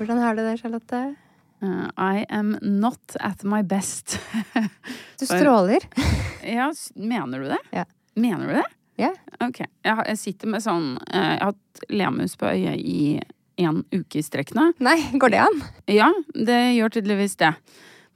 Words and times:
Hvordan 0.00 0.18
har 0.18 0.34
du 0.34 0.40
det, 0.40 0.58
Charlotte? 0.58 0.98
Uh, 1.62 1.88
I 1.98 2.24
am 2.30 2.56
not 2.62 3.16
at 3.20 3.44
my 3.44 3.62
best. 3.62 4.20
Du 5.20 5.26
stråler. 5.26 5.84
ja, 6.56 6.72
mener 6.94 7.38
du 7.38 7.44
det? 7.44 7.58
Ja. 7.70 7.84
Mener 8.14 8.46
du 8.46 8.54
det? 8.54 8.64
Ja. 8.96 9.10
Ok. 9.40 9.60
Jeg, 9.60 9.92
har, 9.98 10.06
jeg 10.08 10.18
sitter 10.18 10.48
med 10.48 10.64
sånn 10.64 10.94
eh, 11.04 11.34
Jeg 11.34 11.42
har 11.42 11.50
hatt 11.50 11.82
lemus 11.92 12.38
på 12.40 12.48
øyet 12.48 12.80
i 12.80 13.20
en 13.60 13.82
uke 13.92 14.22
i 14.22 14.24
strekk 14.24 14.54
nå. 14.56 14.70
Nei, 14.80 14.96
går 15.20 15.34
det 15.34 15.42
an? 15.44 15.60
Ja, 15.92 16.08
det 16.32 16.58
gjør 16.78 16.96
tydeligvis 16.96 17.36
det. 17.44 17.52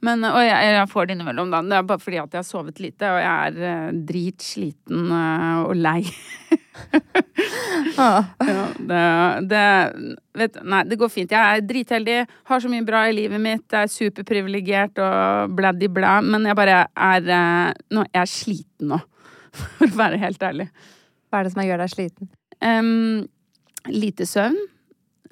Men, 0.01 0.25
og 0.25 0.41
jeg, 0.41 0.73
jeg 0.79 0.89
får 0.89 1.05
det 1.05 1.19
innimellom, 1.19 1.53
da. 1.53 1.61
Det 1.61 1.77
er 1.77 1.89
bare 1.93 2.01
fordi 2.01 2.23
at 2.23 2.33
jeg 2.33 2.41
har 2.41 2.49
sovet 2.49 2.81
lite, 2.81 3.13
og 3.13 3.21
jeg 3.21 3.51
er 3.51 3.61
uh, 3.61 4.01
dritsliten 4.09 5.13
uh, 5.13 5.67
og 5.67 5.77
lei. 5.77 5.99
Ja, 7.95 8.23
det, 8.79 9.01
det 9.49 9.65
vet, 10.35 10.57
Nei, 10.67 10.81
det 10.89 10.97
går 10.99 11.11
fint. 11.11 11.31
Jeg 11.31 11.59
er 11.59 11.65
dritheldig, 11.65 12.17
har 12.49 12.63
så 12.63 12.71
mye 12.71 12.85
bra 12.87 13.05
i 13.09 13.15
livet 13.15 13.41
mitt, 13.41 13.65
jeg 13.71 13.87
er 13.87 13.91
superprivilegert 13.91 15.01
og 15.03 15.55
bladdi-blæ, 15.55 16.17
men 16.27 16.47
jeg 16.49 16.57
bare 16.59 16.81
er 16.91 17.31
eh, 17.37 17.71
nå, 17.95 18.05
Jeg 18.11 18.21
er 18.21 18.31
sliten 18.31 18.91
nå, 18.93 18.99
for 19.77 19.87
å 19.87 19.99
være 20.03 20.21
helt 20.21 20.43
ærlig. 20.43 20.69
Hva 21.29 21.39
er 21.41 21.47
det 21.47 21.55
som 21.55 21.65
gjør 21.65 21.83
deg 21.83 21.93
sliten? 21.93 22.31
Um, 22.63 23.27
lite 23.91 24.27
søvn. 24.29 24.57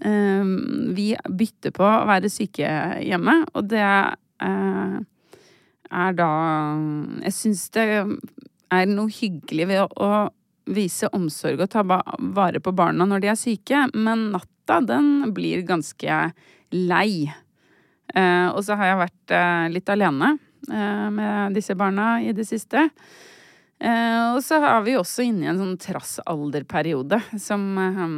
Um, 0.04 0.94
vi 0.96 1.14
bytter 1.30 1.72
på 1.76 1.86
å 1.86 2.06
være 2.10 2.32
syke 2.32 2.68
hjemme, 3.04 3.38
og 3.54 3.70
det 3.72 3.84
uh, 3.84 4.96
er 5.94 6.16
da 6.18 6.30
Jeg 7.22 7.36
syns 7.38 7.68
det 7.76 7.86
er 7.94 8.90
noe 8.90 9.12
hyggelig 9.14 9.68
ved 9.70 9.84
å, 9.84 9.88
å 10.02 10.10
vise 10.66 11.10
omsorg 11.16 11.62
og 11.64 11.72
ta 11.72 11.84
vare 11.84 12.62
på 12.64 12.74
barna 12.76 13.08
når 13.08 13.24
de 13.24 13.32
er 13.32 13.40
syke, 13.40 13.86
men 13.94 14.30
natta, 14.34 14.80
den 14.86 15.34
blir 15.36 15.64
ganske 15.68 16.20
lei. 16.74 17.28
Eh, 18.14 18.48
og 18.52 18.64
så 18.66 18.78
har 18.80 18.92
jeg 18.92 19.02
vært 19.04 19.36
eh, 19.36 19.68
litt 19.74 19.92
alene 19.92 20.34
eh, 20.70 21.08
med 21.14 21.58
disse 21.58 21.76
barna 21.80 22.16
i 22.24 22.34
det 22.36 22.48
siste. 22.50 22.90
Og 23.84 24.38
så 24.40 24.62
er 24.64 24.84
vi 24.86 24.94
også 24.96 25.26
inne 25.26 25.44
i 25.44 25.48
en 25.52 25.58
sånn 25.60 25.80
trassalderperiode 25.82 27.18
som 27.42 27.66
eh, 27.82 28.14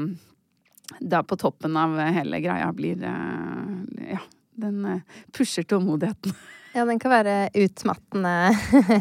da 1.02 1.24
på 1.26 1.40
toppen 1.42 1.80
av 1.82 1.96
hele 2.14 2.38
greia 2.44 2.68
blir 2.76 3.02
Ja, 3.02 4.22
den 4.62 5.02
pusher 5.34 5.66
tålmodigheten. 5.66 6.36
Ja, 6.76 6.84
den 6.84 7.00
kan 7.00 7.14
være 7.14 7.36
utmattende. 7.56 8.34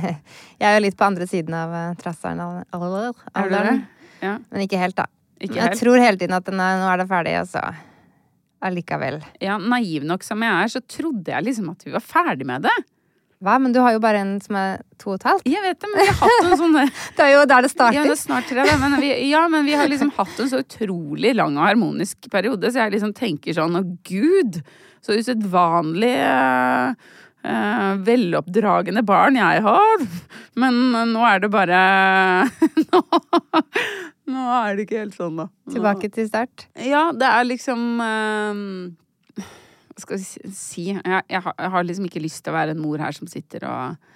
Jeg 0.61 0.69
er 0.69 0.77
jo 0.77 0.85
litt 0.85 0.99
på 0.99 1.09
andre 1.09 1.27
siden 1.27 1.57
av 1.59 1.75
eh, 1.75 1.97
trasseren. 1.99 2.39
Er 2.39 2.63
du 2.71 2.87
det? 2.93 3.09
alderen. 3.35 3.83
Ja. 4.23 4.37
Men 4.53 4.63
ikke 4.63 4.79
helt, 4.79 4.95
da. 5.01 5.09
Ikke 5.43 5.59
helt. 5.59 5.75
jeg 5.75 5.81
tror 5.83 5.99
hele 5.99 6.21
tiden 6.21 6.37
at 6.37 6.47
den 6.47 6.63
er, 6.63 6.79
nå 6.79 6.87
er 6.89 7.03
det 7.03 7.09
ferdig, 7.11 7.35
og 7.41 7.51
så 7.51 7.65
allikevel. 8.65 9.19
ja, 9.43 9.59
naiv 9.59 10.07
nok 10.09 10.23
som 10.25 10.41
jeg 10.41 10.55
er, 10.63 10.71
så 10.73 10.81
trodde 10.89 11.35
jeg 11.35 11.45
liksom 11.45 11.73
at 11.75 11.83
vi 11.85 11.93
var 11.93 12.05
ferdig 12.05 12.47
med 12.49 12.65
det. 12.65 12.77
Hva? 13.45 13.59
Men 13.61 13.75
du 13.75 13.81
har 13.83 13.93
jo 13.93 14.01
bare 14.01 14.23
en 14.23 14.37
som 14.41 14.57
er 14.57 14.79
to 15.01 15.11
og 15.13 15.19
et 15.19 15.27
halvt. 15.29 15.51
Jeg 15.51 15.61
vet 15.67 15.81
det, 15.83 15.91
men 15.91 16.01
vi 16.01 16.07
har 16.07 16.17
hatt 16.23 16.47
en 16.47 16.57
sånn 16.63 16.79
Det 17.19 17.27
er 17.27 17.33
jo 17.35 17.43
der 17.51 17.67
det 17.67 17.73
Ja, 17.75 18.07
det 18.07 18.15
er 18.15 18.23
snart 18.23 18.49
tre, 18.49 18.65
men 18.81 18.97
vi, 19.03 19.11
ja, 19.29 19.43
men 19.53 19.67
vi 19.67 19.75
har 19.77 19.91
liksom 19.91 20.15
hatt 20.17 20.41
en 20.41 20.51
så 20.53 20.63
utrolig 20.63 21.35
lang 21.37 21.59
og 21.59 21.67
harmonisk 21.67 22.31
periode, 22.33 22.71
så 22.71 22.87
jeg 22.87 22.95
liksom 22.97 23.13
tenker 23.19 23.59
sånn 23.59 23.77
Å, 23.77 23.85
gud, 24.07 24.63
så 25.05 25.19
usedvanlig 25.19 26.15
eh, 26.23 27.13
eh, 27.45 27.91
veloppdragne 28.07 29.03
barn 29.07 29.37
jeg 29.41 29.63
har. 29.67 30.05
Men 30.61 30.81
nå 31.13 31.25
er 31.29 31.43
det 31.45 31.51
bare 31.53 31.81
nå, 32.89 33.03
nå 34.35 34.45
er 34.63 34.77
det 34.79 34.87
ikke 34.87 35.03
helt 35.05 35.19
sånn, 35.19 35.37
da. 35.43 35.49
Nå- 35.51 35.75
Tilbake 35.77 36.11
til 36.15 36.29
start. 36.31 36.67
Ja, 36.81 37.07
det 37.13 37.29
er 37.29 37.47
liksom 37.49 37.85
eh, 38.05 39.45
Hva 39.95 40.03
skal 40.07 40.19
vi 40.19 40.25
si-? 40.57 40.91
Jeg, 40.97 41.23
jeg, 41.31 41.45
har, 41.45 41.55
jeg 41.61 41.75
har 41.77 41.87
liksom 41.87 42.09
ikke 42.11 42.25
lyst 42.25 42.43
til 42.45 42.55
å 42.55 42.59
være 42.59 42.75
en 42.77 42.83
mor 42.83 43.03
her 43.03 43.15
som 43.17 43.29
sitter 43.31 43.67
og 43.71 44.11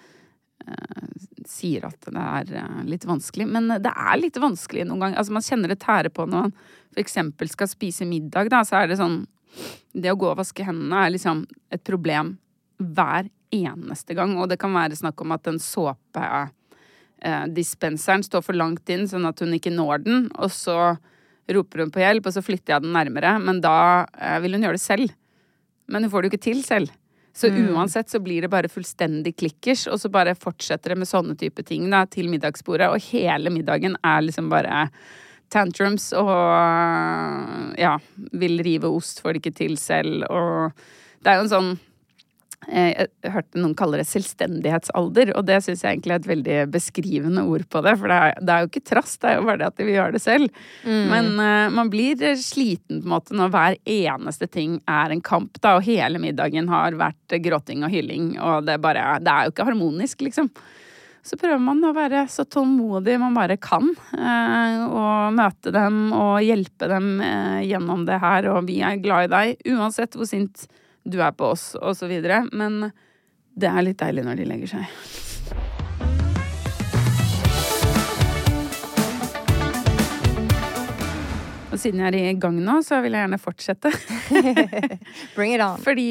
eh, 0.66 1.06
sier 1.48 1.86
at 1.88 2.08
det 2.08 2.24
er 2.24 2.52
eh, 2.64 2.80
litt 2.90 3.06
vanskelig. 3.08 3.46
Men 3.48 3.70
det 3.78 3.92
er 3.94 4.18
litt 4.20 4.40
vanskelig 4.42 4.88
noen 4.88 5.04
ganger. 5.06 5.20
Altså, 5.22 5.36
man 5.38 5.46
kjenner 5.46 5.72
det 5.74 5.80
tære 5.84 6.10
på 6.14 6.26
når 6.26 6.48
man 6.48 6.56
eksempel 6.98 7.46
skal 7.52 7.68
spise 7.70 8.06
middag, 8.08 8.48
da, 8.50 8.64
så 8.66 8.80
er 8.80 8.88
det 8.90 8.96
sånn 8.98 9.20
Det 9.94 10.10
å 10.10 10.16
gå 10.18 10.26
og 10.32 10.38
vaske 10.40 10.64
hendene 10.66 11.04
er 11.04 11.12
liksom 11.14 11.44
et 11.72 11.82
problem 11.86 12.32
hver 12.78 13.28
eneste 13.54 14.16
gang. 14.16 14.36
Og 14.38 14.48
det 14.50 14.58
kan 14.60 14.74
være 14.74 14.98
snakk 14.98 15.20
om 15.24 15.34
at 15.36 15.44
den 15.48 15.60
såpe 15.62 16.24
eh, 17.22 17.46
står 17.58 18.42
for 18.44 18.56
langt 18.56 18.88
inn, 18.88 19.08
sånn 19.08 19.28
at 19.28 19.40
hun 19.40 19.54
ikke 19.56 19.74
når 19.74 20.04
den. 20.04 20.28
Og 20.38 20.52
så 20.54 20.96
roper 21.48 21.84
hun 21.84 21.92
på 21.92 22.02
hjelp, 22.02 22.28
og 22.28 22.36
så 22.36 22.44
flytter 22.44 22.76
jeg 22.76 22.84
den 22.84 22.96
nærmere. 22.96 23.38
Men 23.42 23.62
da 23.64 24.06
eh, 24.18 24.38
vil 24.44 24.56
hun 24.56 24.68
gjøre 24.68 24.78
det 24.78 24.84
selv. 24.84 25.14
Men 25.88 26.04
hun 26.04 26.12
får 26.12 26.22
det 26.22 26.28
jo 26.28 26.34
ikke 26.36 26.48
til 26.50 26.64
selv. 26.66 26.92
Så 27.38 27.52
uansett 27.54 28.10
så 28.10 28.18
blir 28.18 28.42
det 28.42 28.50
bare 28.50 28.70
fullstendig 28.70 29.36
klikkers, 29.38 29.84
og 29.86 30.00
så 30.02 30.10
bare 30.10 30.34
fortsetter 30.34 30.90
det 30.90 30.98
med 30.98 31.08
sånne 31.08 31.36
type 31.38 31.62
ting 31.62 31.84
da, 31.92 32.02
til 32.10 32.26
middagsbordet. 32.32 32.88
Og 32.90 33.04
hele 33.12 33.52
middagen 33.54 33.94
er 34.02 34.24
liksom 34.24 34.48
bare 34.50 34.88
tantrums 35.52 36.10
og 36.19 37.78
ja, 37.78 37.94
vil 38.36 38.58
rive 38.64 38.90
ost, 38.90 39.22
får 39.22 39.36
det 39.36 39.42
ikke 39.44 39.58
til 39.60 39.78
selv. 39.81 40.26
Og 40.28 40.74
det 41.22 41.31
er 41.31 41.38
jo 41.38 41.46
en 41.46 41.52
sånn 41.52 41.70
jeg 42.66 43.06
hørte 43.31 43.60
noen 43.60 43.75
kalle 43.78 44.00
det 44.00 44.08
selvstendighetsalder, 44.10 45.31
og 45.38 45.44
det 45.49 45.60
syns 45.64 45.84
jeg 45.84 45.94
egentlig 45.94 46.14
er 46.14 46.20
et 46.20 46.28
veldig 46.28 46.56
beskrivende 46.75 47.44
ord 47.49 47.64
på 47.70 47.82
det. 47.87 47.94
For 48.00 48.10
det 48.10 48.16
er, 48.19 48.40
det 48.43 48.55
er 48.55 48.64
jo 48.64 48.70
ikke 48.70 48.87
trass, 48.90 49.12
det 49.22 49.31
er 49.31 49.37
jo 49.38 49.44
bare 49.46 49.60
det 49.62 49.69
at 49.70 49.82
vi 49.87 49.94
gjør 49.94 50.16
det 50.16 50.22
selv. 50.25 50.64
Men 50.84 51.31
uh, 51.38 51.69
man 51.72 51.93
blir 51.93 52.25
sliten 52.40 53.00
på 53.00 53.06
en 53.06 53.14
måte 53.14 53.37
når 53.38 53.52
hver 53.55 53.78
eneste 53.94 54.50
ting 54.50 54.81
er 54.90 55.14
en 55.14 55.22
kamp, 55.25 55.60
da, 55.62 55.76
og 55.78 55.87
hele 55.87 56.20
middagen 56.22 56.69
har 56.72 56.99
vært 56.99 57.38
gråting 57.46 57.87
og 57.87 57.94
hylling, 57.94 58.34
og 58.43 58.66
det, 58.69 58.81
bare, 58.84 59.06
det 59.22 59.32
er 59.32 59.46
jo 59.46 59.55
ikke 59.55 59.69
harmonisk, 59.70 60.26
liksom. 60.26 60.50
Så 61.28 61.37
prøver 61.37 61.60
man 61.60 61.82
å 61.84 61.93
være 61.93 62.22
så 62.31 62.44
tålmodig 62.49 63.19
man 63.20 63.37
bare 63.37 63.58
kan, 63.62 63.87
uh, 64.19 64.82
og 64.88 65.38
møte 65.38 65.72
dem 65.75 66.10
og 66.16 66.43
hjelpe 66.44 66.90
dem 66.90 67.16
uh, 67.22 67.62
gjennom 67.64 68.05
det 68.08 68.20
her, 68.22 68.50
og 68.52 68.69
vi 68.69 68.82
er 68.84 69.00
glad 69.02 69.28
i 69.28 69.32
deg 69.34 69.72
uansett 69.76 70.19
hvor 70.19 70.28
sint 70.28 70.66
du 71.08 71.20
er 71.25 71.32
på 71.32 71.52
oss, 71.55 71.72
og 71.81 71.96
så 71.96 72.08
videre. 72.10 72.44
Men 72.52 72.90
Det 73.58 73.66
er 73.66 73.82
litt 73.82 73.99
deilig 73.99 74.22
når 74.22 74.38
de 74.38 74.44
legger 74.46 74.76
seg. 74.76 75.77
Og 81.78 81.82
siden 81.84 82.00
jeg 82.02 82.10
er 82.10 82.32
i 82.32 82.38
gang 82.42 82.56
nå, 82.58 82.80
så 82.82 82.96
vil 83.04 83.14
jeg 83.14 83.22
gjerne 83.22 83.38
fortsette. 83.38 83.90
Bring 85.36 85.52
it 85.54 85.62
on. 85.62 85.78
Fordi 85.78 86.08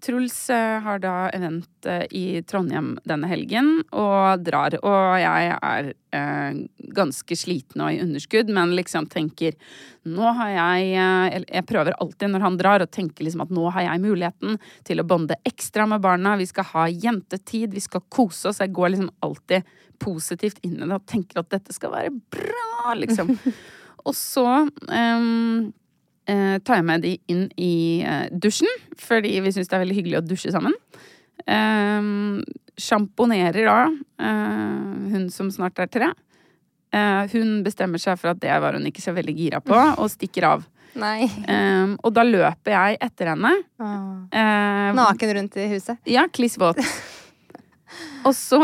Truls 0.00 0.36
eh, 0.48 0.78
har 0.80 1.02
da 1.02 1.26
event 1.36 1.84
eh, 1.84 2.06
i 2.16 2.22
Trondheim 2.48 2.94
denne 3.04 3.28
helgen, 3.28 3.82
og 3.92 4.40
drar. 4.46 4.78
Og 4.80 5.18
jeg 5.20 5.50
er 5.58 5.90
eh, 6.16 6.62
ganske 6.96 7.36
sliten 7.36 7.84
og 7.84 7.92
i 7.92 7.98
underskudd, 8.00 8.48
men 8.48 8.72
liksom 8.78 9.10
tenker 9.12 9.58
Nå 10.08 10.30
har 10.38 10.54
jeg 10.54 10.94
eh, 10.96 11.34
Jeg 11.44 11.66
prøver 11.68 11.98
alltid 12.00 12.32
når 12.32 12.46
han 12.46 12.56
drar, 12.56 12.80
å 12.80 12.88
tenke 12.88 13.26
liksom 13.26 13.44
at 13.44 13.52
nå 13.52 13.66
har 13.74 13.90
jeg 13.90 14.00
muligheten 14.00 14.56
til 14.88 15.02
å 15.02 15.06
bonde 15.10 15.36
ekstra 15.44 15.84
med 15.90 16.00
barna. 16.00 16.38
Vi 16.40 16.48
skal 16.48 16.64
ha 16.70 16.86
jentetid, 16.88 17.76
vi 17.76 17.84
skal 17.84 18.06
kose 18.08 18.48
oss. 18.48 18.62
Jeg 18.64 18.72
går 18.72 18.94
liksom 18.94 19.12
alltid 19.20 19.68
positivt 20.00 20.64
inn 20.64 20.80
i 20.80 20.88
det 20.88 20.96
og 20.96 21.04
tenker 21.04 21.42
at 21.42 21.52
dette 21.52 21.76
skal 21.76 21.92
være 21.92 22.16
bra, 22.32 22.96
liksom. 22.96 23.36
Og 24.04 24.16
så 24.16 24.46
um, 24.66 25.68
uh, 26.30 26.56
tar 26.64 26.80
jeg 26.80 26.86
med 26.88 27.04
de 27.04 27.14
inn 27.30 27.44
i 27.60 27.74
uh, 28.06 28.26
dusjen, 28.32 28.70
fordi 28.98 29.36
vi 29.44 29.52
syns 29.54 29.70
det 29.70 29.78
er 29.78 29.84
veldig 29.84 29.98
hyggelig 29.98 30.20
å 30.20 30.26
dusje 30.26 30.54
sammen. 30.54 30.74
Um, 31.46 32.40
Sjamponerer 32.80 33.66
da 33.66 33.78
uh, 33.90 35.08
hun 35.12 35.28
som 35.32 35.50
snart 35.52 35.80
er 35.82 35.90
tre. 35.92 36.12
Hun 36.90 37.60
bestemmer 37.62 38.02
seg 38.02 38.16
for 38.18 38.32
at 38.32 38.40
det 38.42 38.50
var 38.58 38.74
hun 38.74 38.86
ikke 38.88 39.02
så 39.04 39.12
veldig 39.14 39.34
gira 39.36 39.60
på, 39.62 39.76
og 40.02 40.08
stikker 40.10 40.48
av. 40.48 40.64
Um, 41.46 41.92
og 42.02 42.10
da 42.16 42.24
løper 42.26 42.74
jeg 42.74 42.98
etter 43.06 43.30
henne. 43.30 43.52
Eh, 43.78 44.88
Naken 44.98 45.34
rundt 45.36 45.58
i 45.60 45.68
huset. 45.70 46.00
ja, 46.10 46.26
kliss 46.32 46.58
våt. 46.58 46.82
Og 48.26 48.34
så 48.34 48.58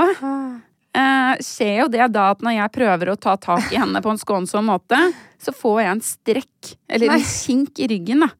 eh, 0.96 1.42
skjer 1.44 1.82
jo 1.82 1.88
det 1.92 2.08
da 2.14 2.30
at 2.34 2.42
når 2.44 2.56
jeg 2.56 2.74
prøver 2.76 3.12
å 3.12 3.18
ta 3.20 3.36
tak 3.40 3.70
i 3.72 3.80
henne 3.80 4.02
på 4.02 4.12
en 4.12 4.20
skånsom 4.20 4.70
måte, 4.72 5.00
så 5.42 5.54
får 5.54 5.82
jeg 5.82 5.92
en 5.92 6.04
strekk, 6.08 6.72
eller 6.88 7.12
Nei. 7.12 7.20
en 7.20 7.28
kink 7.28 7.82
i 7.84 7.90
ryggen, 7.92 8.24
da. 8.26 8.32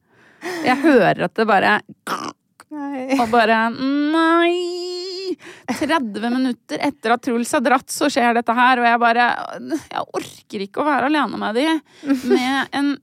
Jeg 0.65 0.77
hører 0.83 1.25
at 1.27 1.37
det 1.37 1.47
bare 1.49 1.79
Nei. 2.67 3.17
Og 3.17 3.25
bare 3.31 3.61
Nei! 3.73 4.53
30 5.67 6.29
minutter 6.31 6.81
etter 6.83 7.13
at 7.15 7.23
Truls 7.23 7.51
har 7.55 7.63
dratt, 7.65 7.89
så 7.91 8.09
skjer 8.11 8.37
dette 8.37 8.53
her, 8.55 8.79
og 8.79 8.87
jeg 8.87 9.01
bare 9.01 9.25
Jeg 9.91 10.05
orker 10.19 10.63
ikke 10.63 10.81
å 10.83 10.87
være 10.87 11.09
alene 11.11 11.41
med 11.41 11.57
de 11.57 11.67
med 12.29 12.77
en 12.77 12.93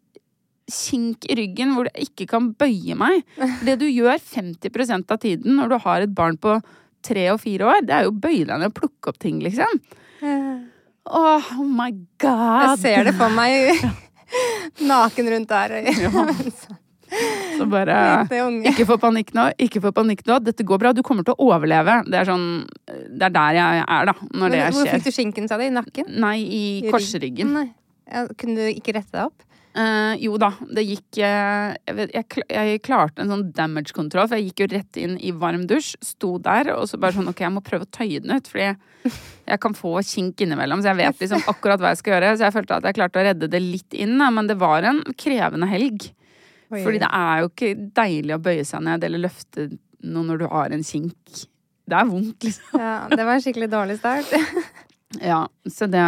kink 0.71 1.27
i 1.29 1.37
ryggen 1.37 1.75
hvor 1.77 1.91
jeg 1.91 2.09
ikke 2.09 2.27
kan 2.31 2.47
bøye 2.57 2.97
meg. 2.97 3.21
Det 3.67 3.77
du 3.83 3.87
gjør 3.89 4.17
50% 4.17 5.13
av 5.13 5.21
tiden 5.21 5.59
når 5.59 5.75
du 5.75 5.79
har 5.85 6.05
et 6.05 6.15
barn 6.17 6.39
på 6.41 6.57
tre 7.05 7.29
og 7.35 7.43
fire 7.43 7.69
år, 7.73 7.85
det 7.85 7.99
er 7.99 8.09
jo 8.09 8.15
å 8.17 8.57
ned 8.59 8.73
og 8.73 8.79
plukke 8.79 9.13
opp 9.13 9.21
ting, 9.23 9.43
liksom. 9.45 9.83
Åh, 10.25 11.53
oh 11.61 11.69
my 11.69 11.91
god! 12.23 12.71
Jeg 12.71 12.81
ser 12.87 13.11
det 13.11 13.15
for 13.19 13.33
meg 13.33 13.85
naken 14.91 15.31
rundt 15.31 15.49
der. 15.49 15.71
Så 17.59 17.67
bare 17.71 17.97
Ikke 18.71 18.87
få 18.89 18.97
panikk 18.99 19.33
nå, 19.37 19.49
ikke 19.61 19.83
få 19.85 19.93
panikk 19.95 20.25
nå. 20.27 20.41
Dette 20.43 20.67
går 20.67 20.81
bra, 20.83 20.93
du 20.97 21.03
kommer 21.07 21.27
til 21.27 21.37
å 21.37 21.49
overleve. 21.51 22.01
Det 22.09 22.21
er 22.21 22.29
sånn 22.29 22.47
Det 22.87 23.29
er 23.29 23.35
der 23.35 23.59
jeg 23.61 23.85
er, 23.85 24.11
da, 24.11 24.15
når 24.35 24.55
det 24.55 24.61
skjer. 24.61 24.77
Hvor 24.79 24.93
fikk 24.97 25.07
du 25.07 25.19
skinken, 25.19 25.51
sa 25.51 25.61
du? 25.61 25.67
I 25.67 25.73
nakken? 25.75 26.11
Nei, 26.25 26.39
i 26.43 26.63
korsryggen. 26.91 27.55
Nei. 27.55 27.69
Ja, 28.11 28.27
kunne 28.39 28.67
du 28.67 28.73
ikke 28.73 28.97
rette 28.99 29.15
deg 29.15 29.29
opp? 29.31 29.47
Eh, 29.75 30.13
jo 30.23 30.37
da, 30.39 30.53
det 30.71 30.85
gikk 30.87 31.19
uh, 31.19 31.73
jeg, 31.75 31.95
vet, 31.99 32.13
jeg, 32.15 32.43
jeg 32.47 32.83
klarte 32.87 33.25
en 33.25 33.33
sånn 33.33 33.49
damage 33.57 33.91
control, 33.97 34.29
for 34.31 34.39
jeg 34.39 34.53
gikk 34.53 34.63
jo 34.63 34.69
rett 34.71 34.99
inn 35.03 35.17
i 35.19 35.33
varm 35.35 35.65
dusj, 35.67 35.97
sto 36.05 36.37
der, 36.43 36.71
og 36.77 36.87
så 36.87 37.01
bare 37.03 37.17
sånn 37.17 37.33
ok, 37.33 37.43
jeg 37.43 37.55
må 37.57 37.63
prøve 37.65 37.89
å 37.89 37.91
tøye 37.91 38.23
den 38.23 38.37
ut, 38.37 38.51
fordi 38.53 38.69
jeg 38.69 39.63
kan 39.65 39.75
få 39.75 39.97
kink 40.07 40.45
innimellom, 40.47 40.85
så 40.85 40.93
jeg 40.93 41.01
vet 41.01 41.25
liksom 41.25 41.43
akkurat 41.51 41.83
hva 41.83 41.91
jeg 41.91 42.01
skal 42.05 42.15
gjøre. 42.15 42.31
Så 42.39 42.47
jeg 42.47 42.55
følte 42.55 42.79
at 42.79 42.87
jeg 42.87 42.99
klarte 43.01 43.21
å 43.21 43.27
redde 43.27 43.51
det 43.51 43.63
litt 43.65 43.99
inn, 43.99 44.15
da, 44.23 44.31
men 44.37 44.47
det 44.49 44.57
var 44.63 44.87
en 44.87 45.03
krevende 45.19 45.69
helg. 45.69 46.07
Oi. 46.71 46.79
Fordi 46.79 47.03
det 47.03 47.11
er 47.11 47.43
jo 47.43 47.51
ikke 47.51 47.75
deilig 47.99 48.39
å 48.39 48.41
bøye 48.47 48.65
seg 48.69 48.87
ned 48.87 49.05
eller 49.09 49.27
løfte 49.27 49.69
noe 50.07 50.29
når 50.31 50.45
du 50.45 50.49
har 50.55 50.77
en 50.77 50.87
kink. 50.87 51.45
Det 51.85 51.99
er 51.99 52.09
vondt, 52.09 52.47
liksom. 52.47 52.79
Ja, 52.81 52.97
det 53.11 53.27
var 53.27 53.35
en 53.35 53.43
skikkelig 53.45 53.73
dårlig 53.75 53.99
start. 53.99 54.31
Ja, 55.23 55.49
så 55.71 55.87
det 55.87 56.05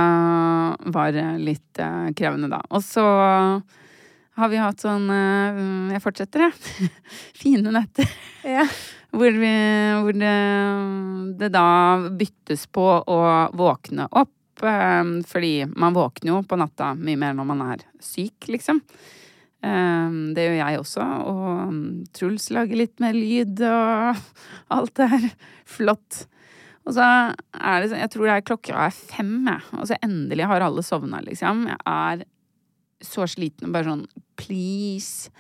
var 0.94 1.18
litt 1.38 1.78
eh, 1.78 2.08
krevende, 2.16 2.48
da. 2.52 2.62
Og 2.70 2.82
så 2.84 3.04
har 4.36 4.50
vi 4.52 4.60
hatt 4.60 4.82
sånn 4.82 5.08
eh, 5.12 5.60
Jeg 5.94 6.02
fortsetter, 6.04 6.46
jeg. 6.46 6.90
Fine 7.40 7.72
netter. 7.74 8.10
Ja. 8.46 8.66
Hvor, 9.16 9.32
vi, 9.32 9.50
hvor 10.02 10.12
det, 10.12 10.32
det 11.40 11.48
da 11.54 11.68
byttes 12.20 12.66
på 12.68 12.84
å 12.84 13.20
våkne 13.56 14.10
opp. 14.10 14.34
eh, 14.60 15.12
fordi 15.30 15.52
man 15.72 15.96
våkner 15.96 16.34
jo 16.34 16.40
på 16.44 16.58
natta 16.60 16.90
mye 16.98 17.16
mer 17.22 17.32
når 17.38 17.48
man 17.48 17.62
er 17.70 17.86
syk, 18.02 18.50
liksom. 18.52 18.82
Eh, 19.64 20.18
det 20.36 20.44
gjør 20.44 20.58
jeg 20.58 20.82
også. 20.82 21.06
Og 21.32 21.80
Truls 22.18 22.50
lager 22.52 22.82
litt 22.82 23.00
mer 23.00 23.16
lyd, 23.16 23.62
og 23.64 24.20
alt 24.76 25.00
er 25.06 25.30
flott. 25.64 26.26
Og 26.86 26.94
så 26.94 27.02
er 27.02 27.82
det 27.82 27.90
sånn, 27.90 28.00
jeg 28.04 28.12
tror 28.14 28.28
det 28.28 28.34
er 28.36 28.46
klokka 28.46 28.80
er 28.86 28.94
fem, 28.94 29.34
jeg. 29.50 29.62
Og 29.74 29.88
så 29.90 29.98
endelig 30.06 30.46
har 30.46 30.62
alle 30.62 30.84
sovna, 30.86 31.20
liksom. 31.26 31.64
Jeg 31.72 31.80
er 31.90 32.26
så 33.04 33.26
sliten 33.28 33.68
og 33.68 33.74
bare 33.74 33.90
sånn 33.90 34.04
please, 34.38 35.32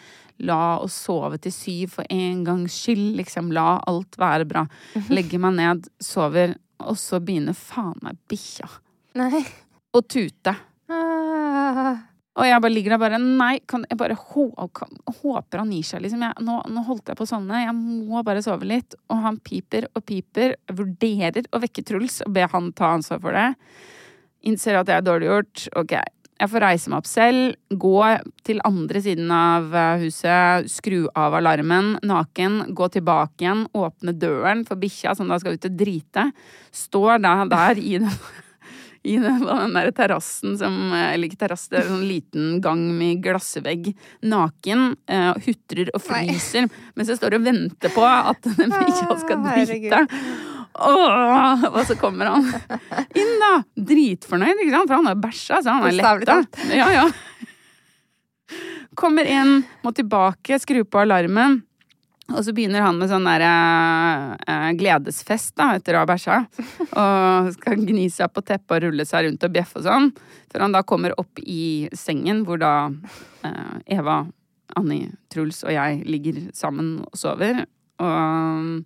la 0.44 0.76
oss 0.82 0.96
sove 1.06 1.38
til 1.40 1.54
syv 1.54 1.94
for 1.94 2.10
en 2.12 2.42
gangs 2.44 2.74
skyld, 2.82 3.14
liksom. 3.20 3.52
La 3.56 3.76
alt 3.88 4.18
være 4.20 4.48
bra. 4.50 4.66
Legger 5.12 5.40
meg 5.46 5.54
ned, 5.60 5.86
sover, 6.02 6.56
og 6.82 6.98
så 7.00 7.22
begynner 7.24 7.56
faen 7.56 7.96
meg 8.04 8.18
bikkja 8.28 8.66
å 9.96 10.02
tute. 10.04 10.52
Og 12.36 12.44
jeg 12.44 12.60
bare 12.60 12.72
ligger 12.72 12.94
der 12.94 13.00
bare 13.00 13.20
Nei, 13.22 13.54
kan 13.68 13.86
jeg 13.88 13.98
bare 14.00 14.16
håper 14.16 15.62
han 15.62 15.72
gir 15.72 15.86
seg, 15.88 16.02
liksom. 16.04 16.24
Jeg, 16.26 16.44
nå, 16.44 16.58
nå 16.68 16.82
holdt 16.88 17.08
jeg 17.08 17.18
på 17.18 17.24
å 17.24 17.30
sovne. 17.30 17.62
Jeg 17.64 17.76
må 17.76 18.20
bare 18.26 18.44
sove 18.44 18.68
litt. 18.68 18.96
Og 19.08 19.22
han 19.24 19.40
piper 19.44 19.88
og 19.94 20.04
piper. 20.08 20.58
Vurderer 20.76 21.48
å 21.56 21.62
vekke 21.62 21.84
Truls 21.86 22.20
og 22.26 22.34
be 22.36 22.44
han 22.52 22.74
ta 22.76 22.92
ansvar 22.98 23.22
for 23.24 23.36
det. 23.36 23.48
Innser 24.46 24.76
at 24.78 24.92
jeg 24.92 25.00
er 25.00 25.08
dårlig 25.08 25.30
gjort. 25.30 25.64
Ok. 25.80 25.96
Jeg 26.36 26.52
får 26.52 26.60
reise 26.60 26.90
meg 26.92 27.00
opp 27.00 27.06
selv, 27.08 27.54
gå 27.80 28.00
til 28.44 28.58
andre 28.68 29.00
siden 29.00 29.30
av 29.32 29.72
eh, 29.72 30.02
huset, 30.02 30.66
skru 30.68 31.06
av 31.16 31.32
alarmen, 31.38 31.94
naken, 32.04 32.58
gå 32.76 32.90
tilbake 32.92 33.46
igjen, 33.46 33.62
åpne 33.72 34.12
døren 34.20 34.66
for 34.68 34.76
bikkja 34.76 35.14
som 35.16 35.32
da 35.32 35.38
skal 35.40 35.56
ut 35.56 35.64
og 35.70 35.78
drite. 35.80 36.26
Står 36.76 37.22
da 37.24 37.38
der 37.48 37.80
i 37.80 37.96
den 38.04 38.12
i 39.06 39.16
den, 39.22 39.38
den 39.46 39.76
der 39.76 39.92
terrassen 39.94 40.56
som 40.58 40.74
Eller 40.96 41.28
ikke 41.28 41.38
terrasse, 41.44 41.70
det 41.70 41.78
er 41.80 41.86
en 41.86 41.94
sånn 41.96 42.08
liten 42.08 42.58
gang 42.64 42.82
med 42.98 43.22
glassvegg. 43.24 43.92
Naken. 44.26 44.88
Uh, 45.10 45.32
hutrer 45.46 45.92
og 45.94 46.02
fryser 46.02 46.66
mens 46.96 47.10
jeg 47.12 47.20
står 47.20 47.36
og 47.38 47.46
venter 47.46 47.92
på 47.94 48.04
at 48.06 48.42
den 48.58 48.72
bikkja 48.74 49.18
skal 49.22 49.46
Ah, 49.46 49.62
drite. 49.66 50.02
Åh, 50.76 51.64
og 51.70 51.78
så 51.88 51.94
kommer 51.96 52.28
han 52.34 52.44
inn, 53.16 53.32
da! 53.40 53.52
Dritfornøyd, 53.88 54.58
ikke 54.60 54.74
sant? 54.74 54.90
For 54.90 54.98
han 54.98 55.08
har 55.08 55.20
bæsja, 55.22 55.60
så 55.64 55.76
han 55.78 55.86
er 55.88 55.96
letta. 55.96 56.36
Ja, 56.76 56.88
ja. 56.92 57.06
Kommer 58.96 59.28
inn, 59.28 59.62
må 59.84 59.92
tilbake, 59.96 60.58
skru 60.60 60.82
på 60.84 61.00
alarmen. 61.04 61.62
Og 62.34 62.40
så 62.42 62.50
begynner 62.50 62.82
han 62.82 62.96
med 62.98 63.06
sånn 63.10 63.26
der 63.28 63.44
eh, 63.46 64.70
gledesfest 64.78 65.54
da, 65.58 65.76
etter 65.78 65.94
å 65.94 66.00
ha 66.02 66.08
bæsja. 66.10 66.40
Og 66.98 67.52
skal 67.54 67.84
gni 67.86 68.08
seg 68.10 68.32
på 68.34 68.42
teppet 68.42 68.80
og 68.80 68.82
rulle 68.88 69.06
seg 69.06 69.28
rundt 69.28 69.46
og 69.46 69.54
bjeffe 69.54 69.78
og 69.78 69.86
sånn. 69.86 70.10
Før 70.50 70.64
han 70.66 70.74
da 70.74 70.82
kommer 70.82 71.14
opp 71.22 71.38
i 71.42 71.86
sengen 71.94 72.42
hvor 72.48 72.58
da 72.62 72.72
eh, 73.46 73.76
Eva, 73.98 74.24
Anni, 74.76 75.04
Truls 75.30 75.62
og 75.62 75.70
jeg 75.76 76.02
ligger 76.10 76.42
sammen 76.56 76.96
og 77.06 77.14
sover. 77.20 77.62
Og 78.02 78.82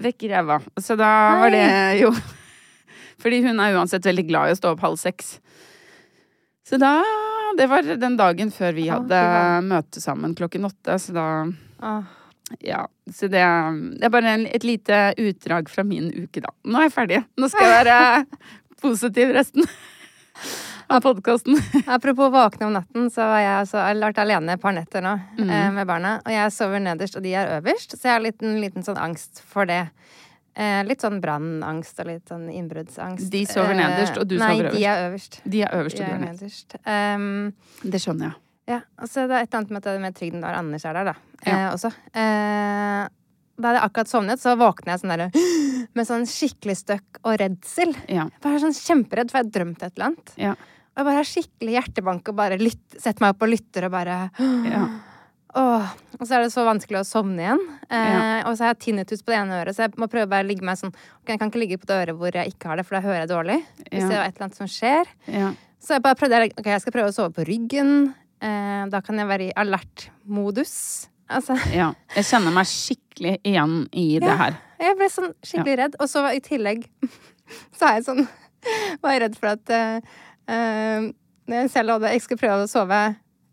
vekker 0.00 0.38
Eva. 0.40 0.58
Så 0.80 0.96
da 0.98 1.12
var 1.42 1.52
det 1.54 1.66
jo 2.00 2.10
Fordi 3.22 3.38
hun 3.46 3.60
er 3.64 3.76
uansett 3.76 4.04
veldig 4.04 4.26
glad 4.28 4.50
i 4.50 4.56
å 4.56 4.58
stå 4.58 4.74
opp 4.74 4.82
halv 4.84 4.98
seks. 5.00 5.36
Så 6.66 6.80
da 6.80 6.98
Det 7.56 7.68
var 7.70 7.86
den 7.96 8.16
dagen 8.18 8.50
før 8.52 8.74
vi 8.76 8.88
hadde 8.90 9.16
ah, 9.16 9.62
møte 9.64 10.02
sammen 10.02 10.34
klokken 10.36 10.66
åtte, 10.68 10.98
så 11.00 11.14
da 11.16 11.26
Ah. 11.76 12.15
Ja, 12.62 12.86
så 13.12 13.28
det, 13.28 13.42
det 13.98 14.06
er 14.06 14.12
bare 14.14 14.34
en, 14.36 14.46
et 14.46 14.64
lite 14.64 15.14
utdrag 15.18 15.68
fra 15.72 15.82
min 15.84 16.08
uke, 16.14 16.40
da. 16.44 16.52
Nå 16.64 16.78
er 16.78 16.88
jeg 16.88 16.94
ferdig. 16.94 17.20
Nå 17.40 17.48
skal 17.50 17.66
jeg 17.66 17.84
være 17.84 17.98
positiv 18.84 19.32
resten 19.34 19.66
av 20.86 21.00
podkasten. 21.02 21.56
Apropos 21.90 22.30
våkne 22.30 22.66
om 22.68 22.76
natten, 22.76 23.08
så 23.10 23.24
har 23.32 23.40
jeg 23.42 23.54
altså, 23.64 23.80
vært 24.04 24.20
alene 24.22 24.54
et 24.54 24.62
par 24.62 24.76
netter 24.76 25.02
nå 25.02 25.16
Mm. 25.40 25.50
eh, 25.50 25.70
med 25.74 25.86
barna. 25.90 26.12
Og 26.24 26.30
jeg 26.32 26.52
sover 26.54 26.80
nederst, 26.84 27.16
og 27.18 27.24
de 27.26 27.34
er 27.34 27.56
øverst, 27.58 27.96
så 27.98 28.06
jeg 28.06 28.12
har 28.14 28.20
en 28.22 28.28
liten, 28.28 28.54
liten 28.62 28.86
sånn 28.86 29.00
angst 29.02 29.42
for 29.42 29.66
det. 29.66 29.82
Eh, 30.56 30.84
litt 30.88 31.02
sånn 31.04 31.18
brannangst 31.20 31.98
og 32.00 32.06
litt 32.08 32.30
sånn 32.30 32.46
innbruddsangst. 32.48 33.26
De 33.34 33.42
sover 33.50 33.74
Eh, 33.74 33.80
nederst, 33.82 34.16
og 34.22 34.28
du 34.30 34.38
nei, 34.38 34.54
sover 34.56 34.70
Nei, 34.70 34.78
de 34.78 34.86
er 34.88 35.02
øverst. 35.10 35.40
De 35.44 35.62
er 35.66 35.74
øverst 35.82 35.98
og 36.00 36.06
du 36.06 36.12
er 36.12 36.16
er 36.16 36.24
nederst. 36.30 36.76
Um, 36.86 37.52
Det 37.82 38.00
skjønner 38.00 38.30
jeg. 38.30 38.40
Ja, 38.66 38.80
og 38.98 39.10
så 39.10 39.22
er 39.22 39.30
det 39.30 39.40
et 39.40 39.48
eller 39.48 39.60
annet 39.60 39.74
med, 39.74 39.82
at 39.82 39.88
det 39.88 40.02
med 40.02 40.16
trygden 40.18 40.42
når 40.42 40.58
Anders 40.58 40.86
er 40.88 40.98
der, 40.98 41.12
da. 41.12 41.14
Ja. 41.46 41.56
Eh, 41.56 41.66
også. 41.70 41.90
Eh, 42.10 43.02
da 43.56 43.70
hadde 43.70 43.78
jeg 43.78 43.88
akkurat 43.88 44.10
sovnet, 44.10 44.42
så 44.42 44.54
våkner 44.60 44.92
jeg 44.94 45.02
sånn 45.02 45.14
der, 45.14 45.42
med 45.96 46.08
sånn 46.08 46.26
skikkelig 46.30 46.78
støkk 46.82 47.20
og 47.22 47.36
redsel. 47.40 47.94
Ja. 48.10 48.26
Jeg 48.28 48.44
bare 48.44 48.58
er 48.58 48.64
sånn 48.66 48.78
kjemperedd, 48.78 49.30
for 49.32 49.40
jeg 49.40 49.46
har 49.46 49.52
drømt 49.58 49.84
et 49.86 49.92
eller 49.94 50.10
annet. 50.10 50.32
Ja. 50.40 50.54
Og 50.56 51.02
jeg 51.02 51.08
bare 51.10 51.20
har 51.20 51.28
skikkelig 51.28 51.76
hjertebank 51.76 52.32
og 52.32 52.38
bare 52.38 52.58
lytt, 52.60 52.84
setter 52.96 53.22
meg 53.22 53.34
opp 53.34 53.44
og 53.44 53.52
lytter 53.52 53.86
og 53.88 53.94
bare 53.94 54.18
Ja. 54.74 54.86
Åh. 55.56 55.92
Og 56.18 56.24
så 56.28 56.36
er 56.36 56.42
det 56.44 56.52
så 56.52 56.66
vanskelig 56.66 56.98
å 57.00 57.06
sovne 57.08 57.44
igjen. 57.44 57.62
Eh. 57.88 58.42
Og 58.48 58.58
så 58.58 58.66
har 58.66 58.74
jeg 58.74 58.82
tinnitus 58.84 59.22
på 59.24 59.32
det 59.32 59.38
ene 59.38 59.62
øret, 59.62 59.76
så 59.76 59.86
jeg 59.86 59.94
må 60.00 60.08
prøve 60.12 60.36
å 60.36 60.44
ligge 60.44 60.66
meg 60.66 60.76
sånn 60.80 60.92
ok, 60.92 61.30
Jeg 61.30 61.40
kan 61.40 61.52
ikke 61.52 61.62
ligge 61.62 61.78
på 61.80 61.88
det 61.88 61.96
øret 62.02 62.18
hvor 62.18 62.36
jeg 62.36 62.52
ikke 62.52 62.68
har 62.68 62.80
det, 62.80 62.84
for 62.88 62.98
da 62.98 63.04
hører 63.06 63.22
jeg 63.22 63.30
dårlig. 63.32 63.56
Hvis 63.86 64.04
det 64.04 64.18
er 64.18 64.26
et 64.26 64.34
eller 64.34 64.48
annet 64.48 64.60
som 64.60 64.68
skjer. 64.68 65.12
Ja. 65.32 65.54
Så 65.80 65.96
jeg 65.96 66.04
bare 66.04 66.18
prøvde 66.18 66.42
Ok, 66.50 66.68
jeg 66.68 66.82
skal 66.84 66.96
prøve 66.98 67.12
å 67.12 67.16
sove 67.16 67.32
på 67.36 67.46
ryggen. 67.48 67.92
Eh, 68.44 68.86
da 68.92 69.00
kan 69.04 69.20
jeg 69.20 69.28
være 69.28 69.48
i 69.48 69.54
alert-modus. 69.56 70.74
Altså 71.32 71.56
ja. 71.74 71.90
Jeg 72.14 72.28
kjenner 72.28 72.54
meg 72.54 72.68
skikkelig 72.70 73.36
igjen 73.46 73.76
i 73.96 74.08
det 74.22 74.38
her. 74.40 74.58
Jeg 74.82 74.98
ble 74.98 75.08
sånn 75.10 75.30
skikkelig 75.40 75.76
redd. 75.82 76.00
Og 76.02 76.10
så 76.10 76.24
i 76.36 76.42
tillegg 76.44 76.86
så 77.76 77.90
er 77.90 78.00
jeg 78.00 78.08
sånn 78.10 78.26
Var 79.02 79.14
jeg 79.14 79.22
redd 79.22 79.36
for 79.38 79.52
at 79.52 79.70
uh, 79.70 80.16
Når 81.46 81.60
jeg 81.60 81.68
selv 81.70 81.92
hadde 81.94 82.10
Jeg 82.16 82.22
skulle 82.24 82.40
prøve 82.40 82.64
å 82.64 82.70
sove, 82.70 83.02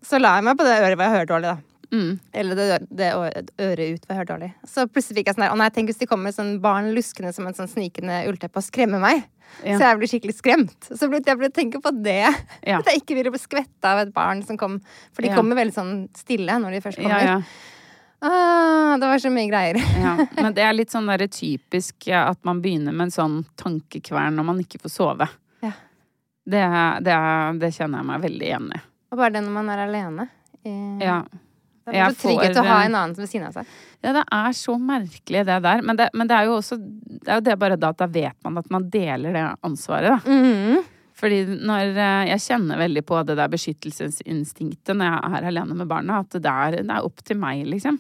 så 0.02 0.18
la 0.18 0.32
jeg 0.40 0.46
meg 0.48 0.58
på 0.58 0.66
det 0.66 0.80
øret 0.80 0.98
hvor 0.98 1.06
jeg 1.06 1.14
hører 1.14 1.30
dårlig, 1.30 1.52
da. 1.52 1.73
Mm. 1.94 2.16
Eller 2.34 2.58
det, 2.58 2.68
det 2.90 3.12
øret 3.14 3.94
ut 4.00 4.06
var 4.10 4.26
dårlig. 4.26 4.48
Så 4.66 4.88
plutselig 4.90 5.20
fikk 5.20 5.28
jeg 5.30 5.36
sånn 5.38 5.44
der 5.46 5.52
Å 5.54 5.58
nei, 5.62 5.68
tenk 5.76 5.92
hvis 5.92 6.00
de 6.02 6.08
kommer 6.10 6.34
sånn 6.34 6.56
barn 6.64 6.88
luskende 6.96 7.30
som 7.36 7.46
en 7.46 7.54
sånn 7.54 7.70
snikende 7.70 8.24
ullteppe 8.32 8.58
og 8.58 8.66
skremmer 8.66 9.02
meg. 9.04 9.28
Ja. 9.62 9.76
Så 9.78 9.84
jeg 9.86 10.00
blir 10.02 10.10
skikkelig 10.10 10.34
skremt. 10.40 10.88
Så 10.90 11.06
ble, 11.12 11.20
jeg 11.22 11.38
ble 11.38 11.52
tenke 11.54 11.78
på 11.84 11.92
det. 12.02 12.24
Ja. 12.66 12.80
At 12.82 12.90
jeg 12.90 13.04
ikke 13.04 13.20
ville 13.20 13.30
bli 13.36 13.42
skvetta 13.44 13.92
av 13.94 14.02
et 14.08 14.14
barn 14.16 14.42
som 14.48 14.58
kom. 14.58 14.80
For 15.14 15.22
de 15.22 15.30
Ja. 15.30 15.38
kommer 15.38 15.60
veldig 15.62 15.76
sånn 15.78 15.94
stille 16.18 16.58
når 16.64 16.72
de 16.80 16.82
først 16.88 16.98
kommer. 17.04 17.22
ja. 17.30 17.38
Ah, 18.24 18.98
det 18.98 19.06
var 19.08 19.20
så 19.20 19.30
mye 19.30 19.50
greier. 19.52 19.78
Ja, 20.04 20.14
men 20.42 20.54
det 20.56 20.64
er 20.64 20.74
litt 20.74 20.92
sånn 20.94 21.10
derre 21.12 21.28
typisk 21.28 22.08
at 22.16 22.40
man 22.48 22.62
begynner 22.64 22.96
med 22.96 23.10
en 23.10 23.16
sånn 23.16 23.40
tankekvern 23.60 24.38
når 24.40 24.48
man 24.48 24.62
ikke 24.64 24.80
får 24.86 24.94
sove. 24.96 25.28
Ja. 25.62 25.74
Det, 26.48 26.64
det, 27.04 27.18
det 27.62 27.72
kjenner 27.76 28.00
jeg 28.02 28.08
meg 28.10 28.24
veldig 28.24 28.48
igjen 28.48 28.70
i. 28.74 28.80
Og 29.14 29.20
bare 29.20 29.36
det 29.36 29.44
når 29.46 29.58
man 29.60 29.70
er 29.76 29.84
alene. 29.86 30.30
I- 30.64 31.04
Ja. 31.04 31.18
Det 31.86 32.00
er 32.00 32.14
så 32.14 32.22
trygghet 32.28 32.58
å 32.62 32.64
ha 32.68 32.80
en 32.86 32.96
annen 32.96 33.16
ved 33.18 33.28
siden 33.30 33.48
av 33.50 33.58
seg. 33.58 33.66
ja, 34.04 34.14
det 34.16 34.24
er 34.32 34.56
så 34.56 34.78
merkelig 34.80 35.46
det 35.50 35.60
der. 35.66 35.82
Men 35.84 36.00
det, 36.00 36.10
men 36.14 36.30
det 36.30 36.38
er 36.38 36.48
jo 36.48 36.58
også 36.62 36.78
Det 36.80 37.28
er 37.28 37.40
jo 37.42 37.46
det 37.50 37.58
bare 37.60 37.76
da 37.80 37.90
at 37.92 38.00
da 38.00 38.08
vet 38.08 38.38
man 38.44 38.58
at 38.62 38.70
man 38.72 38.90
deler 38.90 39.36
det 39.36 39.46
ansvaret, 39.64 40.16
da. 40.16 40.20
Mhm. 40.32 40.84
Fordi 41.24 41.44
når 41.62 41.98
eh, 42.02 42.30
jeg 42.32 42.42
kjenner 42.42 42.80
veldig 42.82 43.04
på 43.06 43.20
det 43.24 43.36
der 43.38 43.52
beskyttelsesinstinktet 43.54 44.98
når 44.98 45.12
jeg 45.12 45.36
er 45.38 45.46
alene 45.52 45.76
med 45.78 45.88
barna, 45.88 46.22
at 46.24 46.34
det 46.36 46.50
er, 46.50 46.80
det 46.82 46.90
er 46.90 47.06
opp 47.06 47.22
til 47.24 47.38
meg, 47.40 47.62
liksom. 47.70 48.00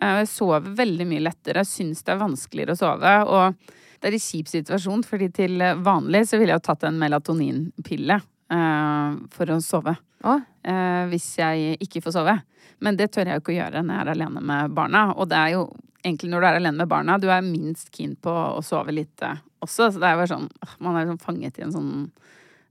Eh, 0.00 0.16
Jeg 0.20 0.28
sover 0.28 0.66
veldig 0.80 1.06
mye 1.08 1.22
lettere, 1.28 1.64
syns 1.64 2.02
det 2.04 2.14
er 2.14 2.20
vanskeligere 2.20 2.74
å 2.74 2.80
sove. 2.80 3.14
Og 3.30 3.54
det 4.00 4.10
er 4.10 4.16
en 4.18 4.24
kjip 4.26 4.50
situasjon, 4.50 5.04
fordi 5.06 5.30
til 5.36 5.62
vanlig 5.84 6.24
så 6.28 6.40
ville 6.40 6.52
jeg 6.54 6.60
jo 6.60 6.66
tatt 6.70 6.84
en 6.88 6.98
melatoninpille 7.00 8.16
uh, 8.52 9.10
for 9.34 9.52
å 9.52 9.58
sove. 9.64 9.94
Å, 10.24 10.36
eh, 10.64 11.04
hvis 11.10 11.28
jeg 11.38 11.76
ikke 11.80 12.02
får 12.04 12.16
sove. 12.18 12.34
Men 12.80 12.96
det 12.96 13.10
tør 13.12 13.28
jeg 13.28 13.38
jo 13.38 13.42
ikke 13.44 13.52
å 13.54 13.58
gjøre 13.60 13.82
når 13.84 13.94
jeg 13.96 14.06
er 14.06 14.12
alene 14.14 14.42
med 14.52 14.74
barna. 14.76 15.06
Og 15.16 15.28
det 15.30 15.36
er 15.38 15.54
jo 15.56 15.64
egentlig 16.04 16.30
når 16.32 16.40
du 16.40 16.46
er 16.48 16.60
alene 16.60 16.78
med 16.80 16.88
barna, 16.88 17.18
du 17.20 17.28
er 17.30 17.42
minst 17.44 17.90
keen 17.92 18.14
på 18.16 18.32
å 18.32 18.62
sove 18.64 18.94
litt 18.96 19.20
eh, 19.26 19.40
også. 19.60 19.90
Så 19.92 20.00
det 20.00 20.08
er 20.08 20.22
jo 20.22 20.30
sånn 20.30 20.48
Man 20.80 20.96
er 20.96 21.10
sånn 21.10 21.20
fanget 21.20 21.58
i 21.60 21.66
en 21.66 21.74
sånn 21.74 21.92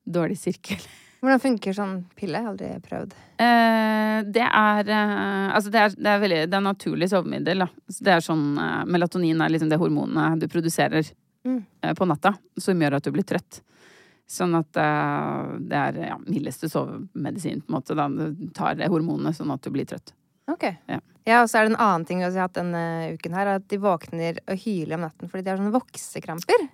dårlig 0.10 0.40
sirkel. 0.42 0.82
Hvordan 1.20 1.42
funker 1.44 1.76
sånn 1.76 1.96
pille? 2.16 2.40
Aldri 2.48 2.72
prøvd. 2.86 3.12
Eh, 3.44 4.20
det 4.32 4.46
er 4.48 4.88
eh, 4.96 5.48
Altså, 5.54 5.70
det 5.74 5.82
er, 5.84 5.96
det 6.00 6.12
er 6.14 6.22
veldig 6.24 6.38
Det 6.48 6.58
er 6.58 6.64
naturlig 6.64 7.10
sovemiddel, 7.12 7.66
da. 7.66 7.68
Så 7.92 8.06
det 8.08 8.14
er 8.16 8.24
sånn 8.24 8.46
eh, 8.58 8.86
Melatonin 8.88 9.42
er 9.44 9.52
liksom 9.52 9.70
det 9.72 9.82
hormonet 9.82 10.40
du 10.42 10.48
produserer 10.52 11.10
Mm. 11.48 11.62
eh, 11.82 11.94
på 11.96 12.04
natta, 12.04 12.34
som 12.60 12.82
gjør 12.84 12.98
at 12.98 13.06
du 13.08 13.14
blir 13.16 13.24
trøtt. 13.24 13.62
Sånn 14.30 14.54
at 14.60 14.78
uh, 14.78 15.56
det 15.58 15.78
er 15.78 16.02
ja, 16.12 16.18
mildeste 16.28 16.70
sovemedisin, 16.70 17.64
på 17.66 17.72
en 17.74 17.80
måte. 17.80 17.98
Da. 17.98 18.06
Du 18.14 18.50
tar 18.54 18.82
hormonene 18.86 19.34
sånn 19.34 19.54
at 19.56 19.66
du 19.66 19.74
blir 19.74 19.90
trøtt. 19.90 20.14
Ok. 20.50 20.68
Ja. 20.90 21.00
Ja, 21.30 21.44
og 21.44 21.50
så 21.52 21.60
er 21.60 21.68
det 21.68 21.76
en 21.76 21.84
annen 21.84 22.08
ting 22.10 22.22
vi 22.24 22.26
har 22.26 22.48
hatt 22.48 22.58
denne 22.58 23.14
uken 23.14 23.36
her, 23.38 23.52
at 23.60 23.66
de 23.70 23.78
våkner 23.82 24.40
og 24.50 24.64
hyler 24.64 24.98
om 24.98 25.06
natten 25.06 25.30
fordi 25.30 25.46
de 25.46 25.52
har 25.52 25.60
sånne 25.60 25.76
voksekramper. 25.76 26.66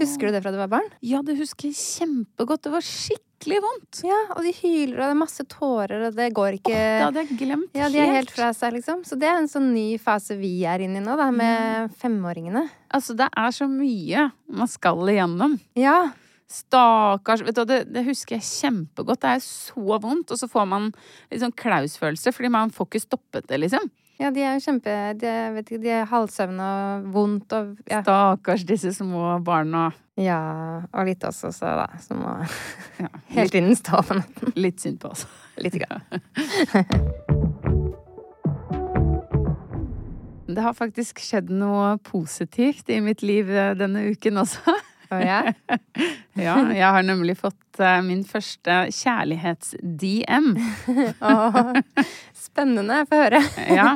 Husker 0.00 0.28
du 0.30 0.36
det 0.36 0.40
fra 0.44 0.52
du 0.54 0.58
var 0.60 0.72
barn? 0.72 0.88
Ja, 1.04 1.20
det 1.26 1.36
husker 1.36 1.68
jeg 1.68 1.76
kjempegodt. 1.76 2.64
Det 2.64 2.72
var 2.72 2.86
skikkelig 2.86 3.60
vondt. 3.66 4.00
Ja, 4.08 4.20
og 4.36 4.40
de 4.46 4.54
hyler, 4.56 4.96
og 4.96 5.04
det 5.04 5.10
er 5.10 5.20
masse 5.20 5.46
tårer, 5.52 6.06
og 6.08 6.16
det 6.16 6.30
går 6.38 6.58
ikke 6.60 6.72
Det 6.72 7.04
hadde 7.04 7.24
jeg 7.26 7.38
glemt 7.42 7.76
Ja, 7.76 7.90
de 7.92 8.00
er 8.00 8.16
helt 8.16 8.32
fra 8.32 8.54
seg, 8.56 8.78
liksom. 8.78 9.04
Så 9.04 9.20
det 9.20 9.28
er 9.28 9.42
en 9.42 9.52
sånn 9.52 9.72
ny 9.74 9.88
fase 10.00 10.38
vi 10.40 10.54
er 10.70 10.86
inne 10.86 11.02
i 11.02 11.04
nå, 11.04 11.18
da, 11.20 11.28
med 11.34 11.92
femåringene. 12.00 12.64
Altså, 12.94 13.18
det 13.18 13.28
er 13.28 13.52
så 13.52 13.68
mye 13.68 14.30
man 14.48 14.70
skal 14.70 15.02
igjennom. 15.12 15.58
Ja. 15.76 15.98
Stakkars 16.50 17.40
vet 17.42 17.56
du, 17.56 17.64
det, 17.66 17.80
det 17.94 18.04
husker 18.06 18.36
jeg 18.36 18.44
kjempegodt. 18.46 19.22
Det 19.24 19.30
er 19.36 19.42
så 19.42 19.98
vondt, 20.02 20.30
og 20.30 20.38
så 20.38 20.48
får 20.50 20.66
man 20.70 20.90
litt 21.32 21.42
sånn 21.42 21.54
klausfølelse, 21.56 22.32
fordi 22.36 22.50
man 22.52 22.72
får 22.74 22.90
ikke 22.90 23.04
stoppet 23.06 23.48
det, 23.50 23.58
liksom. 23.64 23.88
Ja, 24.20 24.28
de 24.30 24.44
er 24.46 24.52
jo 24.54 24.62
kjempe 24.62 24.92
De 25.18 25.30
vet 25.56 25.70
ikke, 25.72 25.80
de 25.82 25.90
er 25.90 26.04
halvsøvne 26.06 26.66
og 26.70 27.08
vondt 27.16 27.54
og 27.56 27.72
ja. 27.90 27.98
Stakkars 28.04 28.62
disse 28.68 28.92
små 28.94 29.40
barna. 29.42 29.88
ja. 30.20 30.38
Og 30.94 31.08
litt 31.10 31.24
oss 31.26 31.42
også, 31.48 31.72
da, 31.80 31.88
som 32.04 32.22
må 32.22 32.36
Ja, 33.02 33.10
helt 33.34 33.56
litt, 33.56 33.74
stå 33.80 34.04
på 34.06 34.20
natten. 34.20 34.54
litt 34.54 34.78
synd 34.84 35.02
på 35.02 35.10
oss. 35.10 35.26
Lite 35.58 35.82
grann. 35.82 36.06
Det 40.54 40.62
har 40.62 40.74
faktisk 40.76 41.18
skjedd 41.24 41.48
noe 41.50 41.96
positivt 42.04 42.90
i 42.92 43.00
mitt 43.02 43.24
liv 43.24 43.48
eh, 43.50 43.72
denne 43.78 44.04
uken 44.12 44.42
også. 44.44 44.60
Og 45.10 45.20
yeah. 45.26 45.52
Ja, 46.38 46.56
jeg 46.72 46.88
har 46.96 47.06
nemlig 47.06 47.36
fått 47.40 47.80
uh, 47.82 48.00
min 48.06 48.24
første 48.28 48.84
kjærlighets-DM. 48.94 50.50
oh, 51.20 51.70
Spennende. 52.46 53.04
Få 53.10 53.24
høre. 53.26 53.44
Ja. 53.80 53.94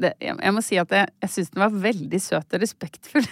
Det, 0.00 0.14
jeg, 0.16 0.32
jeg 0.40 0.52
må 0.56 0.62
si 0.64 0.78
at 0.80 0.92
jeg, 0.96 1.10
jeg 1.20 1.28
syns 1.34 1.50
den 1.52 1.60
var 1.60 1.74
veldig 1.82 2.20
søt 2.24 2.54
og 2.56 2.62
respektfull. 2.62 3.26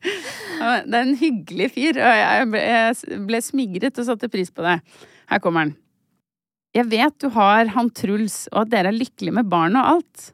Det 0.00 0.96
er 0.96 1.02
en 1.02 1.18
hyggelig 1.20 1.66
fyr, 1.74 1.98
og 2.00 2.14
jeg 2.16 2.46
ble, 2.54 2.62
jeg 2.64 3.18
ble 3.28 3.40
smigret 3.44 4.00
og 4.00 4.06
satte 4.08 4.30
pris 4.32 4.48
på 4.48 4.64
det. 4.64 4.78
Her 5.28 5.42
kommer 5.44 5.68
den. 5.68 5.74
Jeg 6.72 6.88
vet 6.88 7.18
du 7.20 7.28
har 7.34 7.68
han 7.74 7.90
Truls, 7.92 8.46
og 8.54 8.64
at 8.64 8.72
dere 8.72 8.94
er 8.94 8.96
lykkelige 8.96 9.36
med 9.36 9.52
barn 9.52 9.76
og 9.76 9.92
alt. 9.98 10.30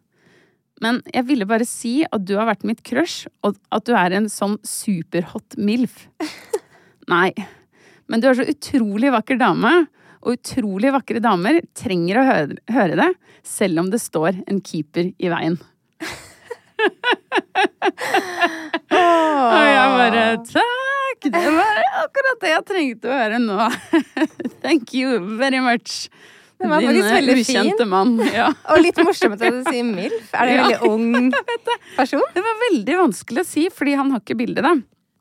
Men 0.85 1.01
jeg 1.09 1.25
ville 1.29 1.49
bare 1.49 1.67
si 1.69 2.03
at 2.05 2.25
du 2.29 2.35
har 2.37 2.49
vært 2.51 2.67
mitt 2.69 2.83
crush, 2.87 3.29
og 3.47 3.57
at 3.73 3.87
du 3.89 3.95
er 3.97 4.17
en 4.17 4.29
sånn 4.33 4.59
superhot 4.67 5.57
MILF. 5.57 6.07
Nei, 7.13 7.31
men 8.11 8.23
du 8.23 8.29
er 8.29 8.39
så 8.39 8.47
utrolig 8.51 9.13
vakker 9.15 9.41
dame, 9.41 9.87
og 10.27 10.35
utrolig 10.41 10.91
vakre 10.95 11.23
damer 11.23 11.61
trenger 11.79 12.19
å 12.19 12.27
høre, 12.27 12.59
høre 12.75 12.99
det, 12.99 13.11
selv 13.47 13.85
om 13.85 13.91
det 13.93 14.03
står 14.03 14.43
en 14.51 14.61
keeper 14.65 15.13
i 15.23 15.31
veien. 15.31 15.59
Og 18.97 19.63
jeg 19.67 19.87
bare 20.01 20.25
Takk! 20.51 21.27
Det 21.27 21.51
var 21.57 21.79
akkurat 22.03 22.43
det 22.43 22.51
jeg 22.53 22.65
trengte 22.69 23.09
å 23.09 23.17
høre 23.17 23.39
nå. 23.41 23.69
Thank 24.65 24.93
you 24.95 25.21
very 25.39 25.63
much. 25.65 26.11
Den 26.59 26.71
var 26.73 26.81
faktisk 26.81 27.11
veldig 27.13 27.47
fin. 27.47 27.89
mann. 27.89 28.15
Ja. 28.33 28.47
Og 28.73 28.81
litt 28.81 28.97
morsomt 29.05 29.37
at 29.37 29.53
du 29.53 29.63
sier 29.71 29.85
MILF. 29.85 30.31
Er 30.33 30.47
det 30.47 30.55
en 30.55 30.57
Ja. 30.57 30.65
veldig 30.69 30.91
ung 30.91 31.33
person? 31.99 32.23
Det 32.35 32.43
var 32.47 32.57
veldig 32.71 32.97
vanskelig 33.03 33.43
å 33.45 33.47
si, 33.47 33.67
fordi 33.69 33.95
han 34.01 34.11
har 34.15 34.21
ikke 34.25 34.39
bilde, 34.41 34.63
da. 34.65 34.75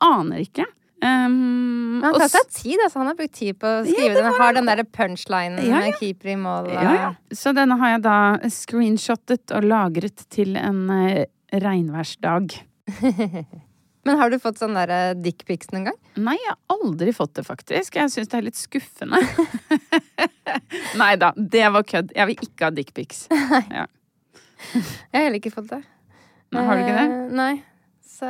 Aner 0.06 0.40
ikke. 0.46 0.64
Um, 1.04 2.00
han 2.02 2.14
tar 2.16 2.30
seg 2.32 2.48
tid, 2.50 2.80
altså. 2.82 2.98
Han 3.02 3.10
har 3.10 3.18
brukt 3.18 3.34
tid 3.36 3.58
på 3.60 3.68
å 3.68 3.84
skrive 3.84 4.14
den. 4.16 4.32
Har 4.40 4.56
den 4.56 4.64
derre 4.70 4.84
punchlinen 4.88 5.60
Ja, 5.60 5.68
ja. 5.76 5.80
med 5.84 5.98
keeper 6.00 6.32
i 6.32 6.36
mål. 6.40 6.70
og- 6.72 6.72
Ja, 6.72 6.94
ja. 6.94 7.10
Så 7.36 7.52
denne 7.54 7.76
har 7.78 7.88
jeg 7.98 8.02
da 8.08 8.16
screenshottet 8.48 9.52
og 9.52 9.62
lagret 9.68 10.24
til 10.32 10.56
en 10.56 10.88
uh, 10.90 11.24
regnværsdag. 11.52 12.56
Men 14.06 14.20
har 14.20 14.30
du 14.30 14.38
fått 14.38 14.60
sånn 14.60 14.76
derre 14.76 15.16
dickpics 15.18 15.72
noen 15.74 15.88
gang? 15.88 15.96
Nei, 16.14 16.36
jeg 16.38 16.52
har 16.52 16.76
aldri 16.78 17.10
fått 17.16 17.34
det, 17.38 17.42
faktisk. 17.46 17.96
Jeg 17.98 18.12
syns 18.12 18.30
det 18.30 18.38
er 18.38 18.44
litt 18.46 18.58
skuffende. 18.58 19.18
Nei 21.00 21.12
da, 21.20 21.32
det 21.36 21.64
var 21.74 21.86
kødd. 21.86 22.12
Jeg 22.14 22.30
vil 22.30 22.44
ikke 22.46 22.68
ha 22.68 22.74
dickpics. 22.76 23.26
Ja. 23.76 23.86
Jeg 24.72 25.12
har 25.12 25.24
heller 25.26 25.36
ikke 25.36 25.52
fått 25.52 25.68
det. 25.68 25.82
Nei, 26.54 26.62
Har 26.64 26.78
du 26.78 26.84
ikke 26.86 26.94
det? 26.96 27.08
Eh, 27.12 27.34
Nei. 27.36 27.54
Så 28.16 28.28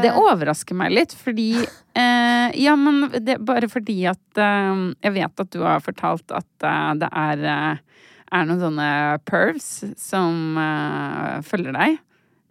Det 0.00 0.12
overrasker 0.16 0.78
meg 0.78 0.94
litt, 0.94 1.12
fordi 1.18 1.50
eh, 2.00 2.54
Ja, 2.56 2.72
men 2.80 3.10
det, 3.26 3.36
bare 3.44 3.68
fordi 3.68 3.98
at 4.08 4.40
eh, 4.40 4.80
Jeg 5.04 5.12
vet 5.18 5.42
at 5.44 5.50
du 5.52 5.60
har 5.66 5.82
fortalt 5.84 6.32
at 6.32 6.64
eh, 6.64 6.94
det 7.02 7.10
er, 7.12 7.44
eh, 7.52 8.08
er 8.38 8.48
noen 8.48 8.62
sånne 8.62 8.88
pervs 9.28 9.68
som 10.00 10.56
eh, 10.62 11.44
følger 11.46 11.76
deg. 11.76 11.98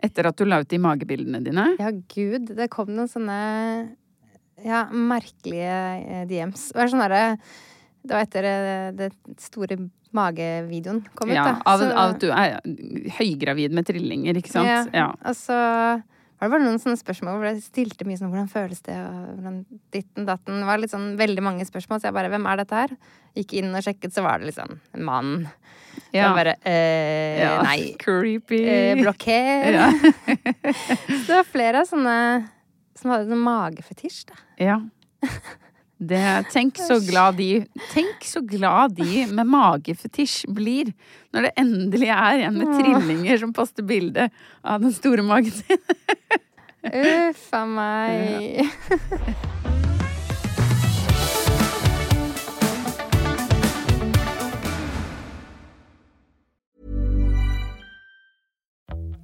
Etter 0.03 0.27
at 0.27 0.37
du 0.37 0.45
la 0.45 0.59
ut 0.61 0.69
de 0.69 0.77
magebildene 0.81 1.39
dine. 1.45 1.67
Ja, 1.79 1.91
gud. 1.91 2.51
Det 2.57 2.67
kom 2.73 2.89
noen 2.93 3.07
sånne 3.09 3.37
ja, 4.65 4.85
merkelige 4.91 5.77
eh, 6.01 6.25
DMs. 6.29 6.69
Det 6.73 6.79
var 6.81 6.91
sånn 6.91 7.03
derre 7.05 7.23
Det 8.05 8.13
var 8.13 8.25
etter 8.27 8.47
eh, 8.49 8.89
det 8.95 9.09
store 9.41 9.77
magevideoen 10.15 11.01
kom 11.17 11.29
ut, 11.31 11.35
Ja, 11.35 11.43
da. 11.49 11.55
av, 11.67 11.79
Så- 11.79 11.91
av 11.91 12.13
at 12.13 12.19
du 12.21 12.29
er 12.31 12.59
høygravid 13.17 13.73
med 13.75 13.85
trillinger, 13.87 14.37
ikke 14.39 14.51
sant? 14.53 14.93
Ja. 14.93 15.09
Og 15.25 15.35
så 15.35 15.57
var 16.39 16.47
det 16.49 16.51
bare 16.55 16.65
noen 16.65 16.79
sånne 16.83 16.99
spørsmål 16.99 17.37
hvor 17.39 17.47
jeg 17.47 17.61
stilte 17.63 18.05
mye 18.07 18.17
sånn 18.19 18.31
hvordan 18.33 18.49
føles 18.51 18.81
det, 18.85 18.95
og 18.99 19.37
hvordan 19.37 19.59
ditten 19.95 20.25
datten. 20.27 20.57
Det 20.59 20.67
var 20.67 20.81
litt 20.81 20.91
sånn 20.91 21.13
veldig 21.19 21.43
mange 21.45 21.65
spørsmål, 21.67 22.01
så 22.01 22.09
jeg 22.09 22.17
bare 22.17 22.31
hvem 22.33 22.47
er 22.51 22.59
dette 22.61 22.81
her? 22.81 22.95
Gikk 23.39 23.53
inn 23.61 23.71
og 23.75 23.83
sjekket, 23.85 24.11
så 24.15 24.23
var 24.25 24.39
det 24.43 24.49
liksom 24.51 24.77
en 24.95 25.05
mann. 25.07 25.31
Så 25.95 26.01
Ja. 26.11 26.25
jeg 26.27 26.35
bare 26.35 26.55
eh, 26.67 27.39
Ja. 27.39 27.61
nei. 27.63 27.95
Creepy. 28.03 28.61
Eh, 28.67 28.95
blokker. 28.99 29.71
Ja. 29.79 29.89
så 31.23 31.27
det 31.27 31.37
var 31.39 31.47
flere 31.47 31.81
av 31.85 31.87
sånne 31.87 32.17
som 32.95 33.11
hadde 33.11 33.27
sånn 33.31 33.43
magefetisj, 33.43 34.25
da. 34.31 34.35
Ja. 34.59 34.79
Det, 35.97 36.45
tenk 36.51 36.75
så 36.77 36.99
glad 36.99 37.37
de 37.39 37.65
Tenk 37.93 38.25
så 38.27 38.41
glad 38.43 38.97
de 38.97 39.23
med 39.31 39.47
magefetisj 39.47 40.43
blir 40.51 40.91
når 41.31 41.47
det 41.47 41.51
endelig 41.61 42.09
er 42.11 42.41
en 42.49 42.57
med 42.59 42.73
trillinger 42.75 43.39
som 43.39 43.53
poster 43.55 43.85
bilde 43.87 44.27
av 44.63 44.83
den 44.83 44.91
store 44.91 45.23
magen 45.23 45.55
sin. 45.55 45.79
Uff 46.83 47.47
a 47.55 47.63
meg. 47.65 48.67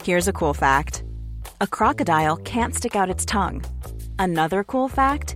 Here's 0.03 0.27
a 0.27 0.33
cool 0.33 0.53
fact 0.53 1.03
a 1.59 1.67
crocodile 1.67 2.37
can't 2.37 2.73
stick 2.73 2.95
out 2.95 3.09
its 3.09 3.25
tongue. 3.25 3.61
Another 4.17 4.63
cool 4.63 4.87
fact 4.87 5.35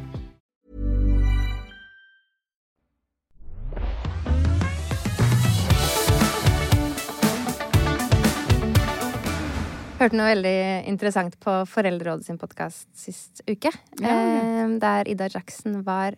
Hørte 10.01 10.17
noe 10.17 10.31
veldig 10.31 10.57
interessant 10.89 11.35
på 11.43 11.53
Foreldrerådet 11.69 12.25
sin 12.25 12.39
podkast 12.41 12.87
sist 12.97 13.43
uke. 13.45 13.69
Ja, 14.01 14.15
eh, 14.17 14.71
Der 14.81 15.05
Ida 15.07 15.27
Jackson 15.29 15.83
var 15.85 16.15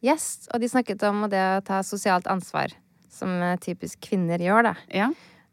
gjest, 0.00 0.48
og 0.54 0.62
de 0.62 0.70
snakket 0.72 1.02
om 1.04 1.26
det 1.28 1.36
å 1.58 1.60
ta 1.60 1.82
sosialt 1.84 2.24
ansvar, 2.26 2.72
som 3.12 3.28
eh, 3.42 3.58
typisk 3.60 4.00
kvinner 4.00 4.40
gjør, 4.40 4.70
da. 4.70 4.74
Ja. 4.88 5.10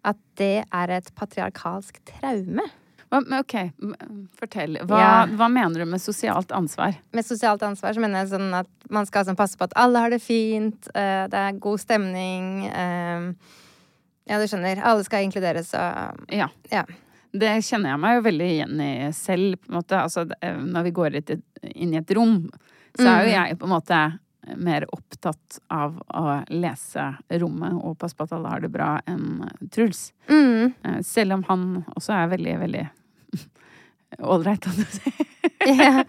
At 0.07 0.15
det 0.39 0.63
er 0.71 0.95
et 1.01 1.11
patriarkalsk 1.19 1.99
traume. 2.13 2.63
Ok, 3.11 3.53
fortell. 4.39 4.79
Hva, 4.87 4.97
Ja. 4.99 5.25
hva 5.27 5.51
mener 5.51 5.83
du 5.83 5.85
med 5.85 5.99
sosialt 5.99 6.51
ansvar? 6.55 6.95
Med 7.11 7.25
sosialt 7.27 7.61
ansvar 7.63 7.93
så 7.93 7.99
mener 7.99 8.23
jeg 8.23 8.39
sånn 8.39 8.53
at 8.55 8.67
man 8.89 9.05
skal 9.05 9.25
sånn 9.25 9.35
passe 9.37 9.57
på 9.59 9.67
at 9.67 9.75
alle 9.75 9.99
har 9.99 10.09
det 10.15 10.21
fint, 10.23 10.87
eh, 10.95 11.27
det 11.27 11.33
er 11.43 11.59
god 11.59 11.79
stemning. 11.79 12.69
Ja, 14.25 14.39
du 14.39 14.47
skjønner. 14.47 14.79
Alle 14.81 15.03
skal 15.03 15.27
inkluderes 15.27 15.73
og 15.75 16.25
Ja. 16.31 16.47
Ja. 16.71 16.85
Det 17.39 17.51
kjenner 17.67 17.89
jeg 17.93 17.99
meg 18.03 18.15
jo 18.17 18.25
veldig 18.29 18.49
igjen 18.53 18.81
i 18.85 18.91
selv. 19.17 19.57
på 19.61 19.71
en 19.71 19.77
måte. 19.79 19.97
Altså, 20.01 20.25
eh, 20.41 20.55
når 20.61 20.83
vi 20.87 20.91
går 20.95 21.17
inn 21.75 21.93
i 21.93 21.97
et 21.99 22.11
rom, 22.15 22.37
så 22.95 23.07
er 23.11 23.25
jo 23.25 23.33
jeg 23.33 23.57
på 23.59 23.67
en 23.67 23.73
måte 23.75 23.99
mer 24.61 24.85
opptatt 24.93 25.55
av 25.73 25.95
å 26.13 26.45
lese 26.53 27.03
rommet 27.41 27.73
og 27.81 27.95
passe 27.97 28.13
på 28.15 28.27
at 28.27 28.35
alle 28.37 28.51
har 28.53 28.61
det 28.61 28.69
bra, 28.69 28.91
enn 29.09 29.41
Truls. 29.73 30.11
Mm. 30.29 30.73
Eh, 30.85 30.99
Selv 31.01 31.33
om 31.33 31.43
han 31.47 31.63
også 31.95 32.13
er 32.13 32.29
veldig, 32.35 32.53
veldig 32.61 32.83
ålreit, 34.19 34.61
kan 34.61 34.73
du 34.77 34.85
si. 34.85 35.13
ja. 35.65 36.03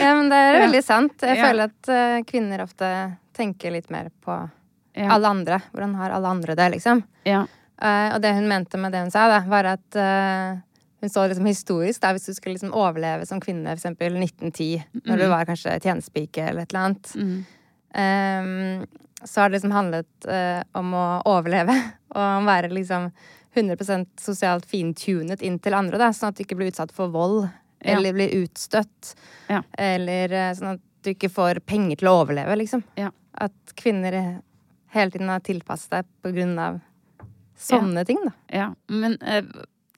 ja, 0.00 0.10
men 0.18 0.28
det 0.32 0.36
er 0.42 0.60
veldig 0.66 0.82
sant. 0.84 1.14
Jeg 1.22 1.38
Ja. 1.38 1.46
føler 1.48 1.70
at 1.70 1.88
eh, 1.94 2.22
kvinner 2.28 2.64
ofte 2.66 2.88
tenker 3.32 3.70
litt 3.72 3.90
mer 3.94 4.10
på 4.24 4.34
Ja. 4.98 5.08
alle 5.14 5.28
andre. 5.30 5.62
Hvordan 5.72 5.94
har 5.96 6.10
alle 6.10 6.28
andre 6.28 6.54
det, 6.58 6.66
liksom? 6.74 7.02
Ja. 7.24 7.46
Eh, 7.80 8.14
og 8.14 8.20
det 8.22 8.34
hun 8.36 8.48
mente 8.50 8.78
med 8.78 8.92
det 8.92 9.00
hun 9.06 9.10
sa, 9.14 9.28
da, 9.30 9.40
var 9.48 9.64
at 9.72 9.96
uh, 9.98 10.58
hun 11.02 11.10
så 11.10 11.24
liksom 11.26 11.46
historisk, 11.48 12.00
da, 12.02 12.12
hvis 12.14 12.28
du 12.28 12.34
skulle 12.36 12.54
liksom 12.54 12.74
overleve 12.78 13.26
som 13.26 13.40
kvinne, 13.42 13.72
eksempel 13.74 14.14
1910, 14.20 14.84
når 15.08 15.18
du 15.18 15.26
var 15.32 15.48
kanskje 15.48 15.78
tjenestepike 15.82 16.44
eller 16.50 16.62
et 16.66 16.74
eller 16.74 16.84
annet, 16.86 17.14
Mm. 17.16 17.44
um, 17.94 18.86
så 19.24 19.40
har 19.40 19.48
det 19.50 19.56
liksom 19.56 19.70
handlet 19.74 20.26
uh, 20.28 20.62
om 20.78 20.94
å 20.94 21.06
overleve, 21.30 21.74
og 22.14 22.22
om 22.22 22.46
være 22.46 22.70
liksom 22.74 23.10
100 23.54 24.06
sosialt 24.20 24.64
fintunet 24.66 25.42
inn 25.42 25.58
til 25.62 25.74
andre, 25.76 25.98
da, 26.00 26.08
sånn 26.14 26.30
at 26.32 26.38
du 26.38 26.44
ikke 26.46 26.56
blir 26.60 26.70
utsatt 26.72 26.92
for 26.94 27.08
vold, 27.12 27.48
Ja. 27.82 27.96
eller 27.96 28.12
blir 28.14 28.30
utstøtt, 28.44 29.14
Ja. 29.50 29.62
eller 29.74 30.28
sånn 30.54 30.76
at 30.76 30.80
du 31.02 31.10
ikke 31.10 31.28
får 31.34 31.58
penger 31.66 31.96
til 31.98 32.08
å 32.08 32.20
overleve, 32.22 32.54
liksom. 32.60 32.84
Ja. 32.96 33.08
At 33.34 33.72
kvinner 33.74 34.14
hele 34.94 35.10
tiden 35.10 35.28
har 35.28 35.40
tilpasset 35.42 35.90
deg 35.90 36.06
på 36.22 36.30
grunn 36.32 36.54
av 36.62 36.78
sånne 37.62 38.04
ting, 38.08 38.20
da. 38.24 38.32
Ja, 38.52 38.68
men 38.92 39.16
eh, 39.20 39.44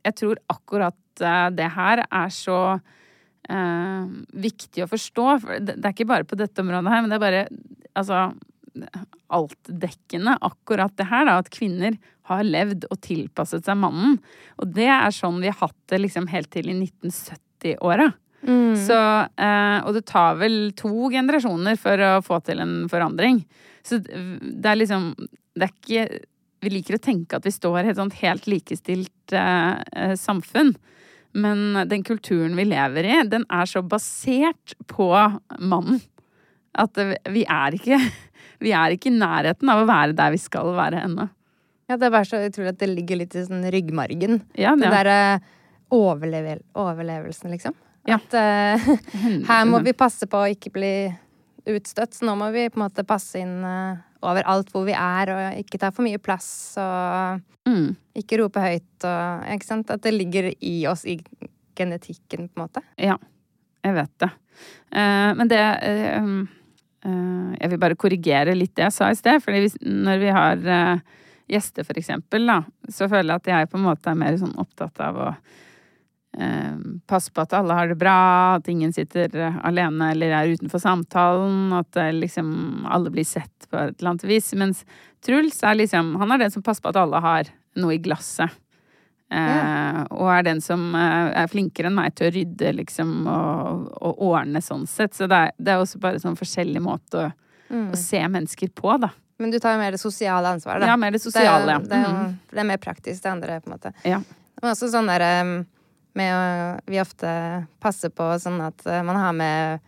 jeg 0.04 0.18
tror 0.20 0.40
akkurat 0.52 1.24
eh, 1.24 1.48
det 1.56 1.70
her 1.76 2.04
er 2.04 2.32
så 2.34 2.58
eh, 2.74 4.08
viktig 4.46 4.84
å 4.84 4.90
forstå. 4.90 5.28
For 5.42 5.62
det, 5.64 5.78
er 5.80 5.94
ikke 5.94 6.10
bare 6.10 6.28
på 6.28 6.38
dette 6.40 6.64
området 6.64 6.92
her, 6.92 7.04
men 7.04 7.12
det 7.12 7.20
er 7.20 7.24
bare 7.24 7.46
altså 7.94 8.26
altdekkende 9.34 10.34
akkurat 10.44 10.94
det 10.98 11.08
her, 11.10 11.28
da. 11.28 11.38
At 11.40 11.52
kvinner 11.54 11.96
har 12.30 12.44
levd 12.46 12.86
og 12.90 13.00
tilpasset 13.04 13.66
seg 13.66 13.78
mannen. 13.80 14.18
Og 14.60 14.74
det 14.76 14.90
er 14.90 15.14
sånn 15.14 15.40
vi 15.42 15.50
har 15.52 15.60
hatt 15.60 15.80
det 15.92 16.00
liksom 16.02 16.28
helt 16.32 16.50
til 16.54 16.70
i 16.72 16.76
1970-åra. 16.76 18.10
Så, 18.76 18.96
eh, 19.40 19.78
og 19.86 19.94
det 19.96 20.04
tar 20.10 20.36
vel 20.36 20.74
to 20.76 21.08
generasjoner 21.12 21.78
for 21.80 22.00
å 22.04 22.10
få 22.24 22.40
til 22.44 22.60
en 22.60 22.74
forandring. 22.92 23.40
Så 23.84 24.00
det 24.04 24.68
er 24.68 24.80
liksom 24.80 25.14
Det 25.54 25.68
er 25.68 25.72
ikke 25.72 26.20
Vi 26.64 26.72
liker 26.72 26.98
å 26.98 27.02
tenke 27.02 27.38
at 27.38 27.46
vi 27.46 27.52
står 27.54 27.82
i 27.82 27.92
et 27.92 28.00
sånt 28.00 28.16
helt 28.22 28.48
likestilt 28.50 29.34
eh, 29.36 29.76
eh, 29.92 30.16
samfunn. 30.18 30.74
Men 31.34 31.88
den 31.90 32.04
kulturen 32.06 32.54
vi 32.56 32.66
lever 32.70 33.06
i, 33.08 33.14
den 33.26 33.46
er 33.50 33.66
så 33.66 33.82
basert 33.82 34.76
på 34.90 35.08
mannen. 35.58 35.98
At 36.74 36.98
vi 37.30 37.46
er 37.46 37.76
ikke 37.78 37.98
Vi 38.64 38.70
er 38.72 38.94
ikke 38.94 39.10
i 39.10 39.16
nærheten 39.18 39.68
av 39.68 39.82
å 39.82 39.88
være 39.88 40.14
der 40.16 40.30
vi 40.32 40.38
skal 40.40 40.70
være 40.76 41.02
ennå. 41.04 41.26
Ja, 41.90 41.98
det 41.98 42.06
er 42.06 42.12
bare 42.14 42.28
så 42.28 42.38
utrolig 42.40 42.70
at 42.70 42.78
det 42.80 42.88
ligger 42.88 43.18
litt 43.20 43.34
i 43.36 43.42
sånn 43.44 43.66
ryggmargen. 43.68 44.38
Ja, 44.56 44.72
Den 44.72 44.86
ja. 44.86 44.92
derre 44.94 45.18
overlevel 45.92 46.62
overlevelsen, 46.80 47.52
liksom. 47.52 47.74
Ja. 48.08 48.16
At 48.16 48.36
uh, 48.36 48.88
her 49.50 49.68
må 49.68 49.82
vi 49.84 49.92
passe 49.96 50.28
på 50.30 50.40
å 50.40 50.48
ikke 50.52 50.72
bli 50.72 50.94
utstøtt, 51.66 52.14
så 52.16 52.26
nå 52.28 52.34
må 52.38 52.50
vi 52.54 52.68
på 52.68 52.78
en 52.78 52.84
måte 52.86 53.04
passe 53.08 53.40
inn 53.40 53.62
eh, 53.64 54.02
overalt 54.24 54.70
hvor 54.72 54.84
vi 54.88 54.94
er, 54.96 55.32
og 55.32 55.60
ikke 55.62 55.80
ta 55.80 55.90
for 55.94 56.06
mye 56.06 56.20
plass, 56.22 56.48
og 56.80 57.42
Mm. 57.64 57.96
ikke 58.20 58.36
rope 58.42 58.60
høyt, 58.60 59.04
og 59.08 59.44
Ikke 59.54 59.64
sant? 59.64 59.90
At 59.90 60.02
det 60.02 60.12
ligger 60.12 60.50
i 60.60 60.86
oss, 60.86 61.06
i 61.08 61.16
genetikken, 61.74 62.50
på 62.50 62.58
en 62.58 62.66
måte. 62.66 62.82
Ja, 63.00 63.16
jeg 63.82 63.94
vet 63.94 64.12
det. 64.20 64.30
Eh, 64.92 65.30
men 65.34 65.48
det 65.48 65.60
eh, 65.82 66.22
um, 66.22 66.48
eh, 67.04 67.56
Jeg 67.60 67.70
vil 67.70 67.78
bare 67.78 67.96
korrigere 67.96 68.54
litt 68.54 68.74
det 68.76 68.84
jeg 68.84 68.92
sa 68.92 69.08
i 69.10 69.14
sted. 69.16 69.40
fordi 69.42 69.70
når 69.80 70.18
vi 70.20 70.28
har 70.28 70.56
eh, 70.76 70.98
gjester, 71.48 71.84
for 71.84 71.94
eksempel, 71.94 72.46
da, 72.46 72.62
så 72.88 73.08
føler 73.08 73.32
jeg 73.32 73.40
at 73.40 73.46
jeg 73.46 73.70
på 73.72 73.80
en 73.80 73.88
måte 73.88 74.10
er 74.10 74.20
mer 74.20 74.36
sånn 74.36 74.56
opptatt 74.60 75.00
av 75.00 75.16
å 75.16 75.34
passe 77.06 77.30
på 77.30 77.42
at 77.44 77.52
alle 77.54 77.74
har 77.78 77.88
det 77.88 77.96
bra, 78.00 78.56
at 78.56 78.68
ingen 78.68 78.92
sitter 78.92 79.34
eh, 79.38 79.58
alene 79.64 80.10
eller 80.14 80.32
er 80.34 80.50
utenfor 80.56 80.82
samtalen, 80.82 81.72
at 81.78 81.96
eh, 82.00 82.10
liksom 82.12 82.86
alle 82.90 83.10
blir 83.14 83.24
sett 83.28 83.68
på 83.70 83.78
et 83.78 83.94
eller 84.00 84.10
annet 84.14 84.24
vis. 84.28 84.52
Mens 84.58 84.84
Truls 85.24 85.62
er 85.62 85.78
liksom 85.78 86.16
Han 86.20 86.32
er 86.34 86.42
den 86.42 86.50
som 86.50 86.62
passer 86.66 86.82
på 86.82 86.90
at 86.90 86.98
alle 87.00 87.20
har 87.22 87.48
noe 87.78 87.94
i 87.94 88.02
glasset. 88.02 88.50
Eh, 89.34 90.00
og 90.14 90.28
er 90.30 90.44
den 90.46 90.60
som 90.62 90.90
eh, 90.94 91.30
er 91.42 91.48
flinkere 91.50 91.88
enn 91.90 91.96
meg 91.96 92.14
til 92.18 92.28
å 92.28 92.34
rydde, 92.34 92.72
liksom, 92.80 93.14
og, 93.26 93.88
og 94.04 94.20
ordne 94.34 94.60
sånn 94.62 94.84
sett. 94.90 95.14
Så 95.16 95.26
det 95.30 95.38
er, 95.46 95.54
det 95.58 95.74
er 95.74 95.82
også 95.82 95.98
bare 96.02 96.20
sånn 96.22 96.36
forskjellig 96.38 96.82
måte 96.84 97.24
å, 97.24 97.32
å 97.90 97.98
se 97.98 98.20
mennesker 98.28 98.70
på, 98.76 98.94
da. 99.02 99.10
Men 99.42 99.50
du 99.50 99.58
tar 99.58 99.74
jo 99.74 99.80
mer 99.80 99.96
det 99.96 99.98
sosiale 99.98 100.52
ansvaret, 100.54 100.84
da. 100.84 100.92
Ja, 100.92 100.98
mer 101.00 101.10
det 101.16 101.22
sosiale, 101.24 101.72
ja. 101.72 101.78
Det 101.82 101.90
det 101.90 102.02
Mhm. 102.04 102.34
det 102.52 102.60
er 102.62 102.68
mer 102.68 102.78
praktisk, 102.78 103.22
det 103.24 103.30
andre, 103.32 103.60
på 103.64 103.70
en 103.70 103.74
måte. 103.78 103.90
Ja. 104.06 104.20
Men 104.62 104.70
også 104.70 104.92
sånn 104.92 105.08
der 105.10 105.24
um, 105.42 105.56
med 106.14 106.34
å 106.34 106.80
Vi 106.90 107.00
ofte 107.02 107.30
passer 107.82 108.10
på 108.14 108.26
sånn 108.40 108.60
at 108.64 108.84
uh, 108.86 109.02
man 109.06 109.16
har 109.16 109.32
med 109.36 109.80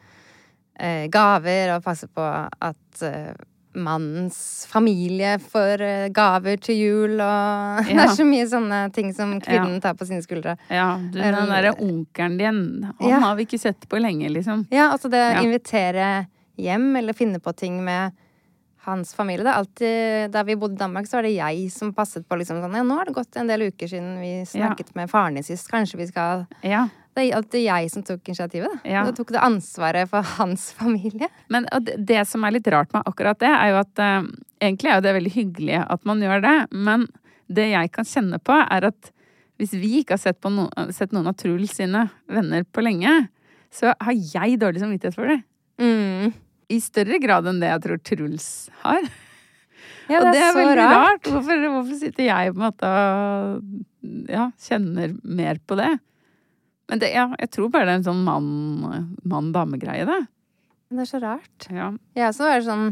eh, 0.79 1.07
gaver, 1.13 1.75
og 1.77 1.85
passer 1.85 2.09
på 2.13 2.23
at 2.23 3.03
eh, 3.07 3.33
mannens 3.77 4.67
familie 4.71 5.37
får 5.41 5.83
eh, 5.85 6.09
gaver 6.17 6.57
til 6.65 6.79
jul, 6.81 7.15
og 7.21 7.85
det 7.89 7.97
er 8.07 8.13
så 8.17 8.25
mye 8.29 8.47
sånne 8.49 8.81
ting 8.97 9.13
som 9.17 9.35
kvinnen 9.45 9.81
tar 9.85 9.97
på 9.99 10.07
sine 10.09 10.23
skuldre. 10.25 10.57
Ja, 10.73 10.95
du, 11.01 11.19
den 11.21 11.37
derre 11.53 11.75
onkelen 11.77 12.39
din, 12.41 12.63
han 13.01 13.11
Ja. 13.11 13.21
har 13.25 13.37
vi 13.37 13.45
ikke 13.49 13.61
sett 13.61 13.89
på 13.89 14.01
lenge, 14.01 14.29
liksom. 14.33 14.67
Ja, 14.73 14.91
altså 14.93 15.09
det 15.13 15.23
Ja. 15.37 15.43
invitere 15.45 16.27
hjem, 16.57 16.95
eller 16.97 17.13
finne 17.17 17.41
på 17.41 17.53
ting 17.57 17.83
med 17.85 18.13
hans 18.87 19.15
familie. 19.17 19.45
Det 19.45 19.53
er 19.53 19.61
alltid, 19.61 20.31
Da 20.35 20.43
vi 20.47 20.57
bodde 20.59 20.79
i 20.79 20.83
Danmark, 20.83 21.09
så 21.09 21.19
var 21.19 21.27
det 21.27 21.35
jeg 21.37 21.71
som 21.75 21.93
passet 21.95 22.27
på 22.29 22.39
liksom 22.39 22.63
sånn 22.63 22.77
Ja, 22.79 22.85
nå 22.87 22.99
har 22.99 23.09
det 23.09 23.17
gått 23.17 23.37
en 23.37 23.51
del 23.51 23.69
uker 23.69 23.91
siden 23.91 24.21
vi 24.23 24.33
snakket 24.49 24.95
med 24.99 25.11
faren 25.11 25.39
din 25.39 25.47
sist, 25.47 25.71
kanskje 25.73 26.01
vi 26.01 26.09
skal 26.13 26.47
Ja. 26.63 26.87
Det 27.17 27.25
er 27.25 27.37
alltid 27.39 27.63
jeg 27.65 27.91
som 27.91 28.03
tok 28.05 28.29
initiativet, 28.29 28.69
da. 28.69 28.91
Ja. 28.93 29.03
Du 29.09 29.17
tok 29.17 29.31
det 29.33 29.41
ansvaret 29.41 30.11
for 30.11 30.27
hans 30.37 30.69
familie. 30.81 31.31
Men 31.49 31.65
og 31.73 31.89
det, 31.97 32.27
som 32.29 32.45
er 32.45 32.59
litt 32.59 32.69
rart 32.69 32.93
med 32.93 33.09
akkurat 33.09 33.41
det, 33.41 33.49
er 33.49 33.73
jo 33.73 33.79
at 33.81 34.03
uh, 34.05 34.27
egentlig 34.61 34.91
er 34.93 34.99
jo 34.99 35.07
det 35.07 35.15
veldig 35.17 35.33
hyggelig 35.33 35.79
at 35.87 36.05
man 36.05 36.21
gjør 36.21 36.45
det, 36.45 36.57
men 36.77 37.07
det 37.49 37.71
jeg 37.71 37.93
kan 37.95 38.05
kjenne 38.05 38.41
på, 38.43 38.53
er 38.53 38.91
at 38.91 39.13
hvis 39.57 39.73
vi 39.81 40.03
ikke 40.03 40.19
har 40.19 40.21
sett, 40.21 40.41
på 40.45 40.53
no, 40.53 40.67
sett 40.93 41.15
noen 41.17 41.31
av 41.31 41.39
Truls 41.41 41.79
sine 41.79 42.09
venner 42.29 42.67
på 42.69 42.85
lenge, 42.85 43.15
så 43.73 43.95
har 43.97 44.17
jeg 44.17 44.61
dårlig 44.61 44.83
samvittighet 44.83 45.17
for 45.17 45.33
det. 45.33 45.41
Mm. 45.81 46.35
I 46.73 46.81
større 46.83 47.19
grad 47.23 47.47
enn 47.47 47.61
det 47.63 47.69
jeg 47.71 47.83
tror 47.85 48.01
Truls 48.03 48.47
har. 48.83 49.05
Ja, 50.11 50.21
det 50.21 50.27
og 50.29 50.33
det 50.35 50.41
er 50.43 50.49
er 50.49 50.57
veldig 50.57 50.77
rart. 50.79 50.97
rart. 50.97 51.29
Hvorfor, 51.35 51.63
hvorfor 51.75 51.99
sitter 52.01 52.27
jeg 52.29 52.53
på 52.55 52.59
en 52.61 52.65
måte 52.67 52.91
og 52.91 54.31
ja, 54.31 54.45
kjenner 54.63 55.15
mer 55.23 55.59
på 55.67 55.79
det? 55.79 55.93
Men 56.91 57.01
det, 57.03 57.09
ja, 57.15 57.25
jeg 57.43 57.51
tror 57.51 57.71
bare 57.75 57.87
det 57.89 57.95
er 57.97 58.01
en 58.01 58.07
sånn 58.07 58.21
mann- 58.27 59.17
mann-dame-greie, 59.27 60.05
det. 60.07 60.19
Men 60.91 61.01
det 61.01 61.07
er 61.07 61.11
så 61.11 61.21
rart. 61.23 61.67
Ja. 61.75 61.89
Jeg 62.15 62.29
også 62.31 62.47
var 62.47 62.61
sånn 62.63 62.85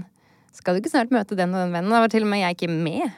Skal 0.54 0.74
du 0.74 0.80
ikke 0.82 0.90
snart 0.90 1.10
møte 1.14 1.34
den 1.38 1.50
og 1.54 1.60
den 1.64 1.72
vennen? 1.74 1.90
Da 1.90 2.00
var 2.02 2.10
til 2.10 2.22
og 2.26 2.30
med 2.30 2.42
jeg 2.42 2.54
ikke 2.56 2.70
med. 2.70 3.10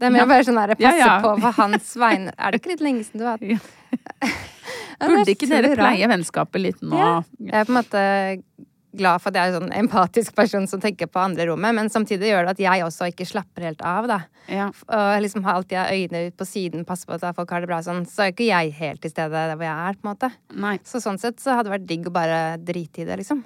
Det 0.00 0.06
er 0.08 0.12
mer 0.14 0.22
Ja. 0.24 0.26
bare 0.30 0.44
sånn 0.44 0.56
der, 0.60 0.74
passe 0.78 1.00
Ja, 1.00 1.18
på 1.24 1.32
for 1.40 1.52
hans 1.62 1.94
vegne. 2.00 2.32
Er 2.38 2.50
det 2.52 2.60
ikke 2.62 2.70
litt 2.74 2.80
lenge 2.84 3.04
siden 3.04 3.20
du 3.20 3.26
har 3.28 3.36
hatt 3.40 4.32
er 5.00 5.12
Burde 5.12 5.32
ikke 5.32 5.48
dere 5.48 5.72
pleie 5.76 6.08
vennskapet 6.10 6.60
litt 6.62 6.80
nå? 6.82 6.96
Ja. 6.96 7.22
Jeg 7.40 7.54
er 7.60 7.64
på 7.68 7.72
en 7.74 7.78
måte 7.80 8.02
glad 8.98 9.22
for 9.22 9.30
at 9.30 9.38
jeg 9.38 9.48
er 9.48 9.54
en 9.54 9.62
sånn 9.62 9.76
empatisk 9.80 10.34
person 10.36 10.66
som 10.70 10.82
tenker 10.82 11.08
på 11.10 11.22
andre 11.22 11.46
rommet, 11.48 11.76
men 11.76 11.90
samtidig 11.92 12.32
gjør 12.32 12.48
det 12.48 12.54
at 12.56 12.62
jeg 12.64 12.84
også 12.84 13.08
ikke 13.12 13.26
slapper 13.28 13.68
helt 13.68 13.84
av, 13.86 14.08
da. 14.10 14.18
Ja. 14.52 14.68
Og 14.68 15.22
liksom 15.24 15.44
har 15.46 15.58
alltid 15.58 15.78
øynene 15.78 16.24
ut 16.28 16.38
på 16.38 16.48
siden, 16.48 16.86
passer 16.88 17.08
på 17.08 17.18
at 17.18 17.36
folk 17.36 17.54
har 17.54 17.64
det 17.64 17.70
bra 17.70 17.80
sånn. 17.84 18.04
Så 18.08 18.26
er 18.26 18.34
ikke 18.34 18.48
jeg 18.48 18.74
helt 18.78 19.02
til 19.04 19.12
stede 19.14 19.34
der 19.34 19.54
hvor 19.54 19.68
jeg 19.68 19.86
er, 19.90 19.98
på 19.98 20.06
en 20.06 20.12
måte. 20.12 20.32
Nei. 20.66 20.74
Så 20.88 21.02
sånn 21.04 21.20
sett 21.22 21.40
så 21.42 21.56
hadde 21.56 21.70
det 21.70 21.76
vært 21.78 21.88
digg 21.88 22.10
å 22.10 22.14
bare 22.14 22.42
drite 22.60 23.04
i 23.04 23.08
det, 23.08 23.20
liksom. 23.22 23.44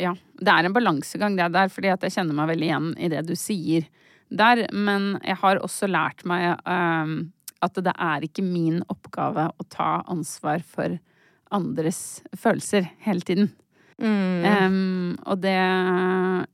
Ja. 0.00 0.14
Det 0.40 0.52
er 0.52 0.66
en 0.66 0.76
balansegang 0.76 1.36
det 1.36 1.50
der, 1.54 1.72
fordi 1.72 1.92
at 1.92 2.06
jeg 2.06 2.16
kjenner 2.16 2.36
meg 2.36 2.54
veldig 2.54 2.70
igjen 2.70 2.90
i 2.96 3.10
det 3.12 3.24
du 3.28 3.34
sier 3.38 3.86
der. 4.30 4.64
Men 4.72 5.12
jeg 5.24 5.38
har 5.42 5.60
også 5.64 5.90
lært 5.90 6.24
meg 6.28 6.54
um, 6.64 7.30
at 7.60 7.80
det 7.84 7.94
er 7.94 8.26
ikke 8.26 8.44
min 8.46 8.80
oppgave 8.88 9.50
å 9.50 9.68
ta 9.68 10.00
ansvar 10.10 10.64
for 10.64 10.96
andres 11.54 12.22
følelser 12.38 12.88
hele 13.04 13.26
tiden. 13.26 13.50
Ehm, 14.00 15.16
og 15.28 15.40
det 15.42 15.56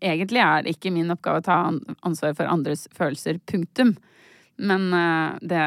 Egentlig 0.02 0.42
er 0.42 0.64
det 0.64 0.74
ikke 0.76 0.92
min 0.94 1.12
oppgave 1.14 1.40
å 1.40 1.46
ta 1.46 1.59
ansvar 2.06 2.35
for 2.37 2.50
andres 2.50 2.87
følelser, 2.96 3.38
punktum. 3.46 3.94
Men 4.56 4.88
uh, 4.94 5.37
det 5.44 5.62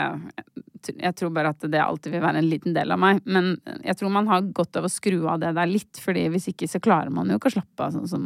Jeg 0.98 1.16
tror 1.20 1.34
bare 1.36 1.52
at 1.54 1.66
det 1.70 1.82
alltid 1.82 2.16
vil 2.16 2.24
være 2.24 2.42
en 2.42 2.50
liten 2.50 2.74
del 2.76 2.92
av 2.96 3.00
meg. 3.02 3.20
Men 3.26 3.58
jeg 3.84 4.00
tror 4.00 4.14
man 4.16 4.30
har 4.32 4.48
godt 4.56 4.80
av 4.80 4.88
å 4.88 4.92
skru 4.92 5.28
av 5.28 5.42
det 5.44 5.52
der 5.58 5.70
litt, 5.70 6.00
fordi 6.02 6.28
hvis 6.34 6.50
ikke 6.54 6.70
så 6.72 6.82
klarer 6.84 7.14
man 7.14 7.30
jo 7.30 7.38
ikke 7.40 7.52
å 7.52 7.58
slappe 7.60 7.86
av, 7.86 7.96
sånn 7.98 8.08
som 8.10 8.26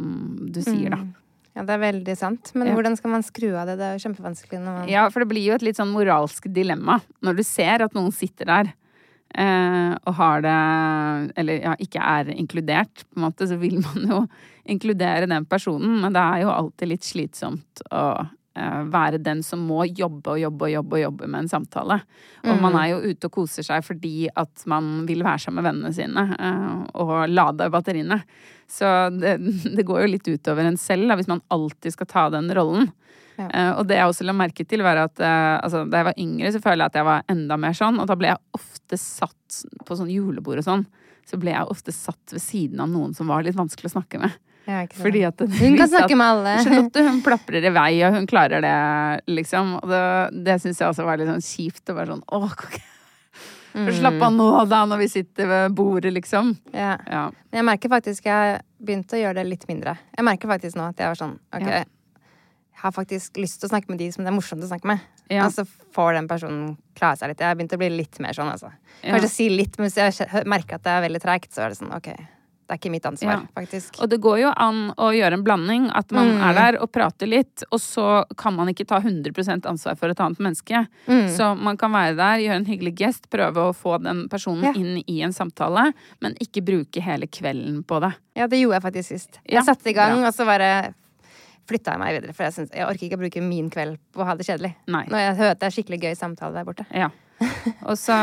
du 0.54 0.60
sier, 0.62 0.94
da. 0.94 1.02
Ja, 1.54 1.62
det 1.62 1.74
er 1.76 1.82
veldig 1.82 2.14
sant. 2.18 2.50
Men 2.54 2.68
Ja. 2.68 2.74
hvordan 2.74 2.96
skal 2.98 3.10
man 3.10 3.22
skru 3.22 3.54
av 3.54 3.68
det? 3.68 3.76
Det 3.78 3.84
er 3.86 3.98
jo 3.98 4.08
kjempevanskelig 4.08 4.58
når 4.58 4.78
man 4.78 4.88
Ja, 4.88 5.08
for 5.10 5.22
det 5.22 5.28
blir 5.30 5.44
jo 5.44 5.54
et 5.54 5.62
litt 5.62 5.76
sånn 5.76 5.92
moralsk 5.94 6.48
dilemma 6.50 7.00
når 7.22 7.36
du 7.36 7.42
ser 7.46 7.82
at 7.82 7.94
noen 7.94 8.10
sitter 8.12 8.44
der 8.44 8.72
og 9.34 10.12
har 10.14 10.44
det 10.44 10.58
Eller 11.40 11.64
ja, 11.64 11.72
ikke 11.82 11.98
er 11.98 12.28
inkludert, 12.30 13.02
på 13.08 13.18
en 13.18 13.24
måte, 13.26 13.48
så 13.50 13.58
vil 13.58 13.80
man 13.88 14.06
jo 14.10 14.20
inkludere 14.64 15.28
den 15.28 15.44
personen, 15.44 16.00
men 16.00 16.14
det 16.14 16.22
er 16.22 16.44
jo 16.44 16.54
alltid 16.54 16.90
litt 16.90 17.04
slitsomt 17.04 17.82
å 17.92 18.04
eh, 18.56 18.80
være 18.88 19.20
den 19.20 19.42
som 19.44 19.64
må 19.68 19.84
jobbe 19.90 20.36
og 20.36 20.40
jobbe 20.40 20.68
og 20.68 20.72
jobbe 20.72 20.96
og 20.96 21.02
jobbe 21.02 21.28
med 21.28 21.44
en 21.44 21.50
samtale. 21.52 21.98
Og 22.46 22.62
man 22.62 22.78
er 22.80 22.94
jo 22.94 23.02
ute 23.04 23.28
og 23.28 23.36
koser 23.40 23.66
seg 23.66 23.84
fordi 23.84 24.30
at 24.30 24.64
man 24.70 25.04
vil 25.08 25.24
være 25.26 25.44
sammen 25.44 25.60
med 25.60 25.68
vennene 25.68 25.94
sine 25.96 26.26
eh, 26.38 26.82
og 27.02 27.14
lade 27.32 27.68
batteriene. 27.74 28.22
Så 28.70 28.90
det, 29.12 29.36
det 29.76 29.86
går 29.86 30.04
jo 30.04 30.12
litt 30.14 30.32
utover 30.32 30.68
en 30.68 30.80
selv 30.80 31.10
da, 31.10 31.18
hvis 31.20 31.30
man 31.30 31.44
alltid 31.52 31.96
skal 31.96 32.10
ta 32.10 32.28
den 32.32 32.48
rollen. 32.56 32.88
Ja. 33.36 33.48
Eh, 33.48 33.70
og 33.78 33.88
det 33.90 33.98
jeg 33.98 34.10
også 34.10 34.26
la 34.28 34.34
merke 34.36 34.66
til, 34.68 34.84
var 34.86 35.00
at 35.04 35.18
uh, 35.22 35.58
altså, 35.58 35.84
da 35.90 36.00
jeg 36.00 36.08
var 36.10 36.20
yngre, 36.22 36.52
så 36.54 36.62
føler 36.62 36.84
jeg 36.84 36.92
at 36.92 36.98
jeg 37.00 37.08
var 37.08 37.26
enda 37.34 37.58
mer 37.60 37.76
sånn. 37.76 37.98
Og 38.02 38.08
da 38.10 38.16
ble 38.18 38.30
jeg 38.30 38.60
ofte 38.60 39.00
satt 39.00 39.60
på 39.86 39.98
sånn 39.98 40.12
julebord 40.12 40.62
og 40.62 40.66
sånn. 40.68 40.86
Så 41.26 41.40
ble 41.40 41.54
jeg 41.54 41.72
ofte 41.72 41.94
satt 41.94 42.34
ved 42.34 42.42
siden 42.44 42.82
av 42.84 42.90
noen 42.92 43.14
som 43.16 43.30
var 43.32 43.44
litt 43.46 43.58
vanskelig 43.58 43.90
å 43.90 43.96
snakke 43.96 44.20
med. 44.22 44.34
Ja. 44.64 44.84
Fordi 44.96 45.20
at 45.28 45.36
det 45.42 45.50
Hun 45.58 45.74
kan 45.76 45.90
snakke 45.90 46.14
at 46.14 46.16
med 46.16 46.26
alle. 46.26 46.56
Charlotte 46.64 47.04
hun 47.04 47.20
plaprer 47.24 47.66
i 47.68 47.72
vei, 47.74 47.92
og 48.06 48.16
hun 48.16 48.28
klarer 48.30 48.64
det, 48.64 48.78
liksom. 49.28 49.76
Og 49.82 49.92
det, 49.92 50.02
det 50.46 50.58
syns 50.62 50.80
jeg 50.80 50.88
også 50.88 51.04
var 51.04 51.20
litt 51.20 51.28
sånn 51.32 51.44
kjipt. 51.44 51.84
Å 51.90 51.96
være 51.98 52.14
sånn 52.14 52.26
åh, 52.32 52.50
ikke 52.54 52.84
Mm. 53.74 53.88
Slapp 53.90 54.22
av 54.22 54.30
nå, 54.30 54.44
da, 54.70 54.84
når 54.86 55.00
vi 55.02 55.06
sitter 55.10 55.48
ved 55.50 55.72
bordet, 55.74 56.12
liksom. 56.14 56.52
Ja. 56.70 56.92
Ja. 57.10 57.24
Men 57.50 57.58
jeg 57.58 57.66
merker 57.66 57.90
faktisk 57.90 58.28
jeg 58.28 58.60
begynte 58.78 59.16
å 59.16 59.18
gjøre 59.18 59.40
det 59.40 59.48
litt 59.48 59.66
mindre. 59.66 59.96
Jeg 60.14 60.26
merker 60.28 60.50
faktisk 60.52 60.78
nå 60.78 60.86
at 60.92 61.02
jeg 61.02 61.10
var 61.10 61.18
sånn 61.18 61.34
OK, 61.50 61.66
Ja. 61.66 61.80
Har 62.84 62.92
faktisk 62.92 63.38
lyst 63.40 63.60
til 63.62 63.68
å 63.70 63.72
snakke 63.72 63.88
med 63.90 63.98
de 64.02 64.10
som 64.12 64.24
det 64.24 64.30
er 64.32 64.36
morsomt 64.36 64.62
å 64.64 64.68
snakke 64.70 64.90
med. 64.92 65.00
Ja. 65.32 65.46
Og 65.48 65.52
så 65.56 65.64
får 65.96 66.14
den 66.20 66.28
personen 66.28 66.76
klare 66.98 67.16
seg 67.16 67.32
litt. 67.32 67.40
Jeg 67.40 67.48
har 67.48 67.56
begynt 67.58 67.72
å 67.76 67.80
bli 67.80 67.88
litt 67.96 68.20
mer 68.20 68.36
sånn, 68.36 68.52
altså. 68.52 68.70
Ja. 69.02 69.14
Kanskje 69.16 69.32
si 69.32 69.48
litt, 69.50 69.78
men 69.80 69.88
hvis 69.90 69.96
jeg 69.98 70.44
merker 70.46 70.76
at 70.78 70.84
det 70.84 70.92
er 70.98 71.04
veldig 71.08 71.22
treigt, 71.24 71.52
så 71.56 71.64
er 71.64 71.72
det 71.72 71.78
sånn 71.80 71.94
OK, 71.96 72.10
det 72.64 72.72
er 72.72 72.78
ikke 72.80 72.90
mitt 72.92 73.04
ansvar, 73.08 73.32
Ja. 73.40 73.40
faktisk. 73.56 73.98
Og 74.00 74.08
det 74.08 74.18
går 74.24 74.38
jo 74.40 74.52
an 74.56 74.94
å 74.96 75.10
gjøre 75.12 75.36
en 75.36 75.44
blanding. 75.44 75.90
At 75.94 76.10
man 76.12 76.30
Mm. 76.38 76.40
er 76.50 76.54
der 76.72 76.78
og 76.82 76.92
prater 76.92 77.26
litt, 77.28 77.62
og 77.70 77.78
så 77.80 78.24
kan 78.36 78.54
man 78.56 78.68
ikke 78.68 78.86
ta 78.86 79.00
100% 79.00 79.66
ansvar 79.66 79.96
for 79.98 80.08
et 80.08 80.16
annet 80.20 80.38
menneske. 80.38 80.86
Mm. 81.06 81.28
Så 81.28 81.54
man 81.58 81.76
kan 81.76 81.90
være 81.92 82.16
der, 82.16 82.38
gjøre 82.44 82.56
en 82.56 82.64
hyggelig 82.66 82.94
gest, 82.96 83.28
prøve 83.30 83.56
å 83.68 83.74
få 83.76 84.02
den 84.02 84.28
personen 84.28 84.62
Ja. 84.64 84.72
inn 84.72 85.02
i 85.08 85.20
en 85.22 85.32
samtale, 85.32 85.92
men 86.20 86.34
ikke 86.40 86.64
bruke 86.64 87.00
hele 87.02 87.26
kvelden 87.26 87.84
på 87.84 88.00
det. 88.00 88.14
Ja, 88.36 88.46
det 88.46 88.60
gjorde 88.60 88.80
jeg 88.80 88.92
faktisk 88.92 89.08
sist. 89.08 89.38
Ja, 89.48 89.60
Jeg 89.60 89.64
satte 89.66 89.86
i 89.90 89.92
gang, 89.92 90.24
og 90.24 90.32
så 90.34 90.44
bare 90.46 90.94
flytta 91.68 91.94
jeg 91.94 92.02
meg 92.02 92.14
videre. 92.18 92.34
For 92.36 92.46
jeg, 92.48 92.56
synes, 92.58 92.70
jeg 92.74 92.86
orker 92.86 93.06
ikke 93.08 93.18
å 93.18 93.22
bruke 93.24 93.42
min 93.44 93.68
kveld 93.72 93.98
på 94.14 94.22
å 94.24 94.28
ha 94.28 94.36
det 94.38 94.46
kjedelig. 94.48 94.72
Nei. 94.92 95.04
Når 95.10 95.22
jeg 95.24 95.36
hører 95.42 95.60
det 95.60 95.68
er 95.68 95.76
skikkelig 95.78 96.00
gøy 96.04 96.16
samtale 96.18 96.58
der 96.58 96.66
borte. 96.68 96.86
Ja. 96.94 97.10
Og 97.84 97.96
så, 97.98 98.14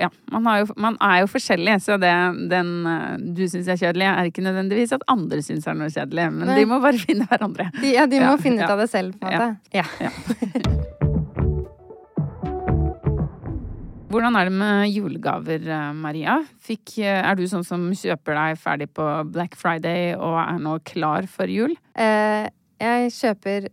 ja, 0.00 0.08
man, 0.32 0.46
har 0.48 0.62
jo, 0.62 0.70
man 0.80 0.96
er 1.04 1.20
jo 1.20 1.28
forskjellig, 1.30 1.74
så 1.84 1.98
det 2.00 2.10
den 2.50 2.70
eh, 2.88 3.18
du 3.36 3.44
syns 3.50 3.68
er 3.70 3.76
kjedelig, 3.78 4.06
er 4.08 4.30
ikke 4.30 4.42
nødvendigvis 4.46 4.94
at 4.96 5.04
andre 5.12 5.42
syns 5.44 5.68
er 5.68 5.76
noe 5.78 5.92
kjedelig. 5.92 6.30
Men 6.32 6.48
Nei. 6.50 6.56
de 6.62 6.66
må 6.72 6.80
bare 6.82 6.98
finne 7.06 7.28
hverandre. 7.30 7.68
De, 7.80 7.92
ja, 7.94 8.08
de 8.10 8.22
må 8.24 8.32
Ja, 8.32 8.40
finne 8.40 8.64
ut 8.64 8.66
ja. 8.66 8.72
av 8.74 8.82
det 8.82 8.90
selv, 8.90 9.18
på 9.20 9.28
en 9.28 9.36
måte. 9.36 9.76
Ja. 9.76 9.86
Ja. 10.00 10.10
Hvordan 14.14 14.36
er 14.38 14.46
det 14.46 14.54
med 14.54 14.92
julegaver, 14.94 15.64
eh, 15.74 15.92
Maria? 15.98 16.36
Fikk, 16.62 16.98
eh, 17.02 17.18
er 17.26 17.34
du 17.34 17.48
sånn 17.50 17.64
som 17.66 17.88
kjøper 17.90 18.36
deg 18.38 18.60
ferdig 18.62 18.86
på 18.94 19.06
Black 19.34 19.56
Friday 19.58 20.12
og 20.14 20.36
er 20.38 20.60
nå 20.62 20.76
klar 20.86 21.26
for 21.26 21.50
jul? 21.50 21.74
Eh, 21.98 22.46
jeg 22.84 23.12
kjøper 23.18 23.68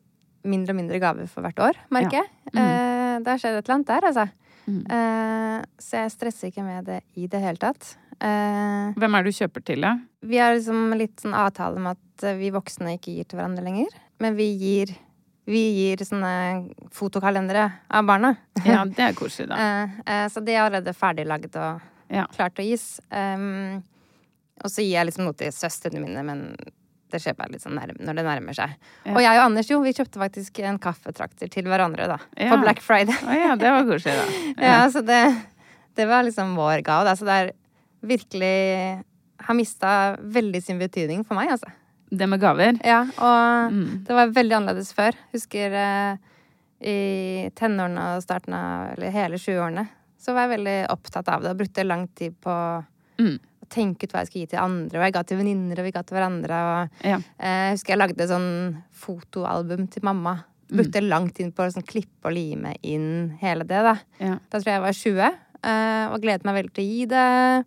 mindre 0.52 0.74
og 0.74 0.78
mindre 0.80 1.00
gaver 1.04 1.28
for 1.30 1.46
hvert 1.46 1.60
år, 1.62 1.78
merker 1.94 2.18
Ja. 2.22 2.24
jeg. 2.24 2.56
Eh, 2.56 3.20
det 3.22 3.28
har 3.34 3.38
skjedd 3.42 3.58
et 3.60 3.66
eller 3.68 3.76
annet 3.76 3.92
der, 3.92 4.08
altså. 4.10 4.30
Mm. 4.68 4.82
Eh, 4.94 5.64
så 5.82 6.00
jeg 6.04 6.12
stresser 6.14 6.50
ikke 6.52 6.64
med 6.66 6.86
det 6.86 7.00
i 7.18 7.28
det 7.28 7.42
hele 7.42 7.58
tatt. 7.62 7.96
Eh, 8.22 8.94
Hvem 8.98 9.16
er 9.18 9.24
det 9.24 9.32
du 9.34 9.38
kjøper 9.40 9.64
til, 9.66 9.82
da? 9.82 9.96
vi 10.22 10.38
har 10.38 10.54
liksom 10.54 10.92
litt 10.98 11.18
sånn 11.24 11.34
avtale 11.34 11.80
med 11.82 11.98
at 11.98 12.24
eh, 12.30 12.36
vi 12.38 12.52
voksne 12.54 12.94
ikke 12.98 13.16
gir 13.16 13.26
til 13.26 13.40
hverandre 13.40 13.64
lenger. 13.66 13.90
Men 14.22 14.36
vi 14.38 14.52
gir, 14.62 14.92
vi 15.50 15.62
gir 15.80 16.04
sånne 16.06 16.70
fotokalendere 16.94 17.68
av 17.90 18.06
barna. 18.06 18.36
Ja, 18.66 18.84
det 18.98 19.00
er 19.00 19.14
koselig, 19.18 19.50
da. 19.50 19.58
Eh, 19.58 19.96
eh, 20.06 20.28
så 20.30 20.44
de 20.46 20.54
er 20.54 20.62
allerede 20.66 20.94
ferdiglaget 20.98 21.56
og 21.58 21.82
Ja. 22.12 22.26
klart 22.36 22.60
å 22.60 22.66
gis. 22.68 23.00
Um, 23.10 23.82
og 24.62 24.70
så 24.70 24.84
gir 24.84 24.98
jeg 25.00 25.08
liksom 25.08 25.24
noe 25.26 25.34
til 25.40 25.50
søstrene 25.56 26.02
mine, 26.04 26.22
men 26.28 26.42
det 27.12 27.20
skjer 27.24 27.36
bare 27.38 27.52
litt 27.54 27.64
sånn 27.64 27.76
når 27.78 28.16
det 28.18 28.24
nærmer 28.26 28.56
seg. 28.58 28.74
Ja. 29.06 29.14
Og 29.16 29.22
jeg 29.24 29.38
og 29.40 29.44
Anders, 29.46 29.70
jo, 29.72 29.80
vi 29.84 29.94
kjøpte 29.98 30.22
faktisk 30.22 30.60
en 30.66 30.80
kaffetrakter 30.82 31.50
til 31.52 31.68
hverandre, 31.70 32.08
da. 32.12 32.18
Ja. 32.38 32.50
På 32.54 32.62
Black 32.64 32.82
Friday. 32.84 33.16
Å 33.28 33.38
ja, 33.38 33.56
det 33.60 33.72
var 33.76 33.86
koselig, 33.90 34.16
da. 34.18 34.66
ja, 34.72 34.80
så 34.94 35.04
det, 35.06 35.20
det 36.00 36.08
var 36.10 36.24
liksom 36.28 36.56
vår 36.58 36.82
gave, 36.88 37.06
da. 37.10 37.16
Så 37.20 37.28
det 37.28 37.38
er 37.44 37.52
virkelig 38.02 39.04
Har 39.42 39.56
mista 39.58 39.92
veldig 40.22 40.60
sin 40.64 40.78
betydning 40.82 41.24
for 41.26 41.38
meg, 41.38 41.50
altså. 41.56 41.70
Det 42.12 42.28
med 42.30 42.42
gaver? 42.44 42.76
Ja, 42.86 43.04
og 43.18 43.72
Mm. 43.72 44.04
det 44.06 44.14
var 44.18 44.28
veldig 44.36 44.56
annerledes 44.58 44.92
før. 44.94 45.16
Husker 45.32 45.72
eh, 45.80 46.18
i 46.82 47.50
tenårene 47.56 48.18
og 48.18 48.24
starten 48.26 48.54
av 48.58 48.92
Eller 48.98 49.14
hele 49.16 49.38
20-årene. 49.40 49.86
Så 50.22 50.34
var 50.36 50.46
jeg 50.46 50.58
veldig 50.60 50.76
opptatt 50.94 51.30
av 51.34 51.42
det 51.46 51.54
og 51.54 51.58
brukte 51.64 51.86
lang 51.88 52.08
tid 52.18 52.36
på 52.44 52.54
Mm. 53.22 53.40
Tenke 53.72 54.06
ut 54.08 54.14
hva 54.14 54.22
jeg 54.22 54.30
skulle 54.32 54.46
gi 54.46 54.52
til 54.54 54.62
andre. 54.62 55.00
Og 55.00 55.06
jeg 55.08 55.16
ga 55.16 55.24
til 55.28 55.40
venninner, 55.40 55.80
og 55.82 55.88
vi 55.88 55.94
ga 55.96 56.04
til 56.04 56.18
hverandre. 56.18 56.62
Og 56.72 57.06
Ja. 57.08 57.18
eh, 57.40 57.58
jeg 57.72 57.76
husker 57.78 57.94
jeg 57.96 58.02
lagde 58.04 58.28
sånn 58.30 58.50
fotoalbum 59.02 59.88
til 59.92 60.04
mamma. 60.06 60.36
Brukte 60.72 61.02
lang 61.04 61.30
tid 61.36 61.54
på 61.56 61.66
å 61.66 61.72
sånn, 61.74 61.84
klippe 61.88 62.30
og 62.30 62.36
lime 62.38 62.76
inn 62.88 63.38
hele 63.42 63.66
det, 63.68 63.82
da. 63.84 63.96
Ja. 64.24 64.38
Da 64.50 64.60
tror 64.60 64.70
jeg 64.72 64.78
jeg 64.78 64.86
var 64.86 64.94
20, 64.96 65.32
eh, 65.64 66.06
og 66.14 66.22
gledet 66.24 66.46
meg 66.48 66.56
veldig 66.62 66.74
til 66.78 66.84
å 66.86 66.92
gi 66.92 67.06
det. 67.12 67.66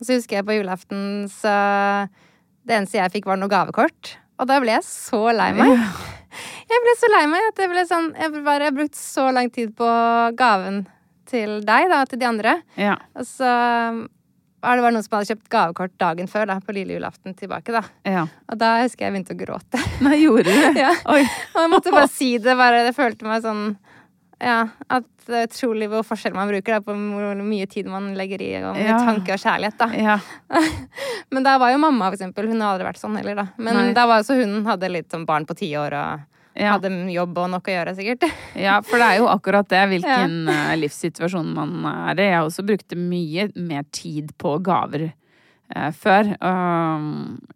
Så 0.00 0.14
husker 0.14 0.36
jeg 0.38 0.46
på 0.46 0.56
julaften, 0.56 1.28
så 1.28 2.08
Det 2.68 2.76
eneste 2.76 2.98
jeg 3.00 3.12
fikk, 3.14 3.24
var 3.26 3.36
noe 3.40 3.48
gavekort. 3.48 4.16
Og 4.38 4.46
da 4.46 4.58
ble 4.60 4.74
jeg 4.76 4.84
så 4.84 5.32
lei 5.34 5.52
meg. 5.56 5.78
Jeg 6.68 6.80
ble 6.84 6.92
så 7.00 7.08
lei 7.10 7.22
meg 7.26 7.40
at 7.48 7.56
jeg 7.62 7.70
ble 7.72 7.84
sånn 7.88 8.08
Jeg 8.14 8.44
bare 8.44 8.64
har 8.68 8.74
brukt 8.76 8.94
så 8.94 9.32
lang 9.32 9.48
tid 9.50 9.74
på 9.74 9.88
gaven 10.36 10.82
til 11.26 11.60
deg, 11.64 11.88
da, 11.88 12.04
til 12.04 12.18
de 12.20 12.26
andre. 12.28 12.62
Ja. 12.76 12.96
Og 13.16 13.24
så 13.24 13.48
var 14.62 14.76
det 14.78 14.82
bare 14.84 14.94
noen 14.96 15.04
som 15.06 15.16
hadde 15.18 15.28
kjøpt 15.32 15.48
gavekort 15.52 15.92
dagen 16.02 16.26
før, 16.30 16.46
da, 16.50 16.56
på 16.64 16.74
lille 16.74 16.96
julaften 16.96 17.34
tilbake, 17.38 17.72
da. 17.74 17.82
ja. 18.08 18.24
Og 18.50 18.58
da 18.58 18.72
husker 18.82 19.04
jeg 19.06 19.12
jeg 19.12 19.16
begynte 19.18 19.36
å 19.36 19.42
gråte. 19.44 19.82
Nei, 20.06 20.16
gjorde 20.24 20.50
du? 20.54 20.80
Ja. 20.80 20.94
Oi. 21.14 21.22
Og 21.54 21.60
jeg 21.62 21.70
måtte 21.74 21.92
bare 21.94 22.08
si 22.10 22.32
det, 22.42 22.56
bare. 22.58 22.82
Det 22.88 22.94
følte 22.96 23.28
meg 23.28 23.44
sånn 23.46 23.68
Ja, 24.40 24.68
at 24.88 25.06
det 25.28 25.34
er 25.36 25.48
utrolig 25.48 25.88
hvor 25.90 26.04
forskjell 26.06 26.32
man 26.36 26.48
bruker 26.48 26.76
da, 26.76 26.80
på 26.86 26.94
hvor 26.94 27.40
mye 27.44 27.66
tid 27.68 27.88
man 27.90 28.12
legger 28.16 28.40
i, 28.40 28.52
og 28.64 28.78
Ja. 28.80 28.96
tanke 29.02 29.34
og 29.34 29.42
kjærlighet, 29.42 29.76
da. 29.80 29.88
Ja. 29.98 30.18
Men 31.34 31.44
da 31.44 31.56
var 31.60 31.72
jo 31.74 31.80
mamma, 31.82 32.06
for 32.08 32.16
eksempel. 32.16 32.46
Hun 32.48 32.62
har 32.62 32.74
aldri 32.76 32.86
vært 32.86 33.00
sånn 33.02 33.16
heller, 33.18 33.34
da. 33.42 33.46
Men 33.58 33.76
Nei. 33.76 33.92
da 33.98 34.06
var 34.08 34.22
også 34.22 34.38
hun 34.40 34.62
hadde 34.66 34.88
litt 34.94 35.10
sånn 35.12 35.26
barn 35.28 35.44
på 35.48 35.56
ti 35.58 35.68
år 35.76 35.96
og 35.98 36.37
Ja. 36.58 36.74
hadde 36.74 36.90
jobb 37.12 37.38
og 37.38 37.50
nok 37.52 37.68
å 37.70 37.74
gjøre, 37.74 37.94
sikkert. 37.94 38.26
ja, 38.66 38.78
for 38.82 39.00
det 39.00 39.08
er 39.08 39.20
jo 39.20 39.28
akkurat 39.30 39.68
det, 39.70 39.82
hvilken 39.92 40.38
ja. 40.50 40.76
livssituasjon 40.78 41.52
man 41.54 41.76
er 41.86 42.18
i. 42.18 42.30
Jeg 42.32 42.46
også 42.46 42.66
brukte 42.66 42.98
mye 42.98 43.48
mer 43.54 43.86
tid 43.94 44.32
på 44.42 44.56
gaver 44.66 45.08
eh, 45.08 45.90
før, 45.94 46.32
og, 46.38 47.12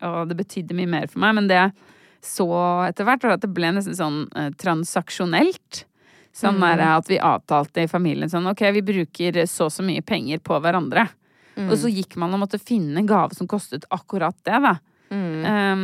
og 0.07 0.21
det 0.31 0.38
betydde 0.38 0.79
mye 0.79 0.93
mer 0.95 1.11
for 1.11 1.25
meg. 1.25 1.41
Men 1.41 1.51
det 1.51 1.59
jeg 1.59 1.75
så 2.23 2.47
etter 2.87 3.07
hvert, 3.09 3.25
var 3.27 3.35
at 3.35 3.43
det 3.43 3.51
ble 3.51 3.73
nesten 3.75 3.99
sånn 3.99 4.21
eh, 4.38 4.53
transaksjonelt. 4.62 5.87
Sånn 6.33 6.62
der 6.62 6.81
at 6.87 7.11
vi 7.11 7.19
avtalte 7.21 7.83
i 7.85 7.91
familien 7.91 8.31
sånn 8.33 8.47
ok, 8.49 8.62
vi 8.73 8.81
bruker 8.87 9.43
så 9.51 9.67
og 9.67 9.75
så 9.75 9.85
mye 9.85 10.01
penger 10.07 10.41
på 10.41 10.57
hverandre. 10.65 11.05
Og 11.67 11.75
så 11.77 11.91
gikk 11.93 12.17
man 12.17 12.33
og 12.33 12.41
måtte 12.47 12.61
finne 12.62 13.03
en 13.03 13.09
gave 13.11 13.37
som 13.37 13.49
kostet 13.51 13.85
akkurat 13.93 14.38
det, 14.47 14.57
da. 14.65 14.73
Um, 15.12 15.83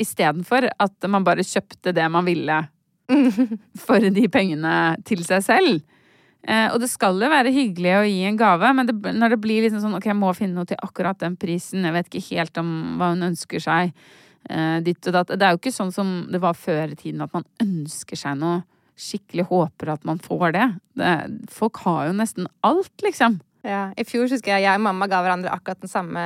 Istedenfor 0.00 0.68
at 0.70 1.08
man 1.12 1.26
bare 1.26 1.46
kjøpte 1.46 1.94
det 1.96 2.06
man 2.12 2.26
ville 2.28 2.60
for 3.86 4.04
de 4.04 4.26
pengene 4.32 4.74
til 5.08 5.24
seg 5.26 5.44
selv. 5.44 5.80
Eh, 6.48 6.68
og 6.72 6.78
det 6.80 6.88
skal 6.88 7.20
jo 7.20 7.28
være 7.28 7.52
hyggelig 7.52 7.92
å 7.98 8.06
gi 8.08 8.24
en 8.24 8.38
gave, 8.40 8.72
men 8.76 8.88
det, 8.88 8.96
når 8.96 9.34
det 9.34 9.40
blir 9.42 9.66
liksom 9.66 9.82
sånn 9.82 9.98
ok, 9.98 10.08
jeg 10.08 10.16
må 10.16 10.32
finne 10.36 10.56
noe 10.56 10.68
til 10.68 10.80
akkurat 10.80 11.18
den 11.20 11.36
prisen, 11.40 11.84
jeg 11.84 11.96
vet 11.96 12.08
ikke 12.08 12.26
helt 12.30 12.60
om 12.62 12.70
hva 13.00 13.10
hun 13.12 13.28
ønsker 13.28 13.60
seg, 13.60 13.92
eh, 14.48 14.78
ditt 14.86 15.04
og 15.10 15.18
datt 15.18 15.34
Det 15.34 15.44
er 15.44 15.52
jo 15.52 15.60
ikke 15.60 15.74
sånn 15.74 15.92
som 15.92 16.14
det 16.32 16.40
var 16.40 16.56
før 16.56 16.94
i 16.94 16.96
tiden, 16.96 17.20
at 17.26 17.34
man 17.36 17.44
ønsker 17.60 18.16
seg 18.16 18.40
noe, 18.40 18.62
skikkelig 19.00 19.46
håper 19.48 19.94
at 19.94 20.02
man 20.04 20.18
får 20.20 20.50
det. 20.56 20.66
det 21.00 21.12
folk 21.52 21.78
har 21.86 22.10
jo 22.10 22.16
nesten 22.18 22.48
alt, 22.68 22.92
liksom. 23.00 23.38
Ja, 23.64 23.90
I 23.96 24.04
fjor 24.08 24.28
husker 24.28 24.54
jeg 24.54 24.66
jeg 24.66 24.80
og 24.80 24.84
mamma 24.84 25.08
ga 25.08 25.20
hverandre 25.24 25.52
akkurat 25.52 25.80
den 25.80 25.92
samme 25.92 26.24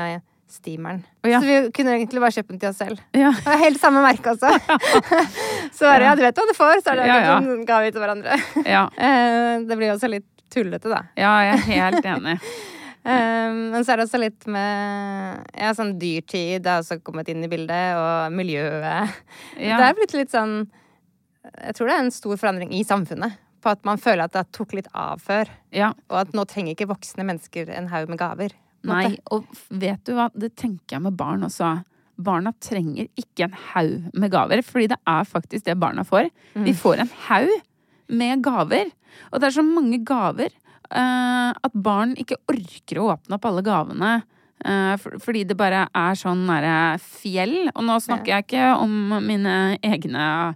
steameren. 0.50 1.00
Oh, 1.24 1.30
ja. 1.30 1.40
Så 1.40 1.46
vi 1.48 1.70
kunne 1.74 1.94
egentlig 1.96 2.20
bare 2.22 2.35
kjøpt 2.37 2.50
den 2.52 2.61
til 2.62 2.68
oss 2.70 2.78
selv. 2.83 3.00
Ja. 3.16 3.30
Det 3.37 3.54
er 3.54 3.62
helt 3.64 3.80
samme 3.83 4.02
merke 4.04 4.35
også. 4.35 4.50
så 5.76 5.88
bare, 5.88 6.04
ja, 6.07 6.14
du 6.18 6.22
vet 6.24 6.38
hva 6.38 6.46
du 6.50 6.54
får, 6.57 6.83
så 6.85 6.92
er 6.92 7.00
det 7.00 7.09
Ja, 7.09 7.16
ja. 7.24 7.35
en 7.40 7.64
ga 7.68 7.80
vi 7.85 7.90
til 7.94 8.04
hverandre. 8.04 8.38
Ja, 8.68 8.85
Eh, 9.09 9.64
det 9.66 9.76
blir 9.80 9.92
også 9.94 10.09
litt 10.11 10.26
tullete, 10.54 10.88
da. 10.92 11.02
ja 11.18 11.33
jeg 11.48 11.59
er 11.59 11.66
helt 11.72 12.07
enig. 12.14 12.38
Um, 13.04 13.59
men 13.74 13.85
så 13.85 13.92
er 13.92 14.00
det 14.00 14.07
også 14.07 14.16
litt 14.22 14.46
med 14.48 15.42
ja, 15.61 15.74
sånn 15.76 15.90
dyrtid 16.00 16.64
har 16.64 16.80
også 16.80 16.96
kommet 17.04 17.28
inn 17.28 17.42
i 17.44 17.50
bildet, 17.52 17.98
og 18.00 18.33
miljøet. 18.33 19.12
Ja. 19.61 19.76
Det 19.76 19.88
er 19.90 19.98
blitt 19.98 20.14
litt 20.16 20.33
sånn 20.33 20.54
Jeg 21.66 21.74
tror 21.76 21.90
det 21.90 21.96
er 21.98 22.04
en 22.07 22.14
stor 22.14 22.38
forandring 22.40 22.72
i 22.72 22.80
samfunnet. 22.88 23.37
På 23.64 23.74
at 23.74 23.85
man 23.85 24.00
føler 24.00 24.24
at 24.26 24.33
det 24.37 24.46
tok 24.57 24.72
litt 24.76 24.88
av 24.96 25.20
før. 25.24 25.48
Ja. 25.72 25.90
Og 26.12 26.18
at 26.22 26.33
nå 26.37 26.44
trenger 26.48 26.72
ikke 26.72 26.88
voksne 26.90 27.24
mennesker 27.28 27.68
en 27.76 27.90
haug 27.92 28.09
med 28.12 28.20
gaver. 28.20 28.52
Nei, 28.88 29.16
og 29.32 29.46
vet 29.70 30.02
du 30.06 30.14
hva, 30.16 30.28
det 30.34 30.54
tenker 30.60 30.96
jeg 30.98 31.04
med 31.06 31.16
barn 31.18 31.46
også. 31.46 31.76
Barna 32.20 32.52
trenger 32.62 33.08
ikke 33.18 33.48
en 33.48 33.56
haug 33.72 34.10
med 34.14 34.30
gaver, 34.30 34.62
fordi 34.62 34.90
det 34.92 34.98
er 35.10 35.24
faktisk 35.26 35.64
det 35.66 35.78
barna 35.82 36.04
får. 36.06 36.28
De 36.66 36.74
får 36.78 37.02
en 37.02 37.14
haug 37.28 37.54
med 38.12 38.44
gaver. 38.44 38.92
Og 39.32 39.40
det 39.40 39.48
er 39.48 39.56
så 39.56 39.64
mange 39.66 39.98
gaver 40.06 40.52
uh, 40.92 41.50
at 41.54 41.74
barn 41.74 42.14
ikke 42.20 42.38
orker 42.50 43.00
å 43.00 43.08
åpne 43.16 43.38
opp 43.38 43.48
alle 43.50 43.64
gavene. 43.66 44.12
eh, 44.64 44.94
for, 44.96 45.18
fordi 45.20 45.42
det 45.44 45.56
bare 45.58 45.88
er 45.90 46.14
sånn 46.16 46.46
nære 46.48 46.98
fjell. 47.02 47.70
Og 47.74 47.82
nå 47.84 47.98
snakker 48.00 48.32
jeg 48.32 48.46
ikke 48.46 48.68
om 48.78 48.94
mine 49.24 49.78
egne 49.82 50.54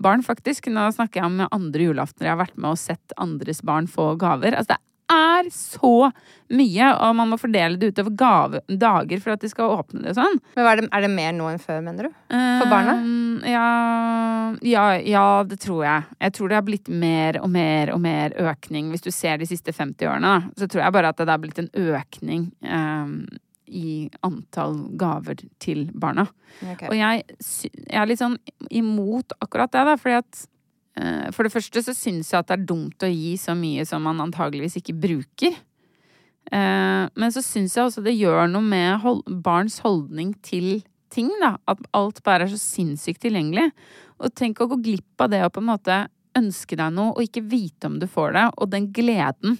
barn, 0.00 0.22
faktisk. 0.24 0.70
Nå 0.72 0.86
snakker 0.96 1.20
jeg 1.20 1.26
om 1.26 1.42
andre 1.50 1.90
julaftener 1.90 2.30
jeg 2.30 2.36
har 2.36 2.44
vært 2.44 2.56
med 2.56 2.70
og 2.70 2.78
sett 2.80 3.12
andres 3.20 3.60
barn 3.66 3.90
få 3.90 4.14
gaver. 4.20 4.56
Altså, 4.56 4.76
det 4.76 4.80
er 5.12 5.48
så 5.54 6.10
mye, 6.50 6.86
og 6.98 7.12
man 7.14 7.30
må 7.30 7.38
fordele 7.38 7.78
det 7.78 7.92
utover 7.92 8.14
gave, 8.18 8.60
dager 8.68 9.20
for 9.22 9.34
at 9.36 9.44
de 9.44 9.50
skal 9.52 9.70
åpne 9.76 10.02
det 10.02 10.14
og 10.14 10.18
sånn. 10.18 10.40
Men 10.56 10.66
er, 10.66 10.80
det, 10.80 10.88
er 10.90 11.04
det 11.06 11.10
mer 11.12 11.34
nå 11.36 11.50
enn 11.52 11.62
før, 11.62 11.78
mener 11.86 12.08
du? 12.08 12.16
For 12.32 12.70
barna? 12.70 12.96
Eh, 12.98 13.50
Ja, 13.50 13.66
ja, 14.66 14.86
ja, 15.06 15.26
det 15.46 15.60
tror 15.62 15.84
jeg. 15.86 16.08
Jeg 16.20 16.34
tror 16.36 16.50
det 16.50 16.58
har 16.58 16.66
blitt 16.66 16.90
mer 16.90 17.38
og 17.40 17.50
mer 17.54 17.92
og 17.94 18.02
mer 18.02 18.34
økning. 18.50 18.90
Hvis 18.90 19.06
du 19.06 19.12
ser 19.14 19.38
de 19.38 19.46
siste 19.48 19.72
50 19.72 20.10
årene, 20.10 20.34
så 20.58 20.66
tror 20.66 20.84
jeg 20.84 20.96
bare 20.98 21.12
at 21.14 21.22
det 21.22 21.30
har 21.30 21.40
blitt 21.42 21.62
en 21.62 21.70
økning 21.94 22.50
eh, 22.66 23.14
i 23.70 24.10
antall 24.26 24.80
gaver 24.98 25.38
til 25.62 25.86
barna. 25.94 26.26
Okay. 26.72 26.90
Og 26.90 26.96
jeg, 26.98 27.22
jeg 27.86 28.00
er 28.02 28.08
litt 28.10 28.18
sånn 28.18 28.34
imot 28.74 29.36
akkurat 29.38 29.70
det, 29.70 29.84
da, 29.86 29.94
fordi 30.00 30.18
at 30.18 30.40
eh, 30.42 30.49
For 31.32 31.46
det 31.46 31.52
første 31.54 31.82
så 31.86 31.94
syns 31.96 32.32
jeg 32.32 32.40
at 32.42 32.48
det 32.50 32.56
er 32.58 32.68
dumt 32.68 33.04
å 33.06 33.08
gi 33.08 33.36
så 33.40 33.54
mye 33.56 33.84
som 33.88 34.02
man 34.02 34.20
antageligvis 34.20 34.76
ikke 34.80 34.96
bruker. 35.00 35.54
Eh, 36.50 37.04
men 37.14 37.32
så 37.34 37.42
syns 37.44 37.76
jeg 37.76 37.86
også 37.86 38.02
det 38.04 38.16
gjør 38.16 38.48
noe 38.50 38.64
med 38.64 39.04
barns 39.44 39.78
holdning 39.84 40.32
til 40.42 40.82
ting, 41.12 41.30
da. 41.42 41.56
At 41.70 41.82
alt 41.96 42.22
bare 42.26 42.46
er 42.46 42.52
så 42.52 42.60
sinnssykt 42.60 43.22
tilgjengelig. 43.24 43.70
Og 44.20 44.34
tenk 44.36 44.60
å 44.60 44.68
gå 44.70 44.80
glipp 44.82 45.22
av 45.22 45.30
det 45.32 45.42
å 45.46 45.52
på 45.52 45.62
en 45.62 45.70
måte 45.70 46.00
ønske 46.38 46.78
deg 46.78 46.94
noe 46.94 47.14
og 47.16 47.24
ikke 47.24 47.42
vite 47.50 47.88
om 47.90 47.98
du 47.98 48.06
får 48.10 48.34
det, 48.36 48.44
og 48.62 48.70
den 48.70 48.90
gleden 48.94 49.56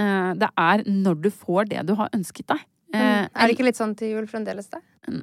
eh, 0.00 0.32
det 0.36 0.50
er 0.60 0.84
når 0.88 1.22
du 1.24 1.30
får 1.32 1.70
det 1.70 1.86
du 1.88 1.94
har 2.00 2.12
ønsket 2.16 2.50
deg. 2.52 2.66
Eh, 2.92 3.00
Mm. 3.00 3.28
Er 3.30 3.46
det 3.46 3.54
ikke 3.54 3.64
litt 3.68 3.78
sånn 3.78 3.92
til 3.94 4.16
jul 4.16 4.24
fremdeles, 4.26 4.66
da? 4.72 4.80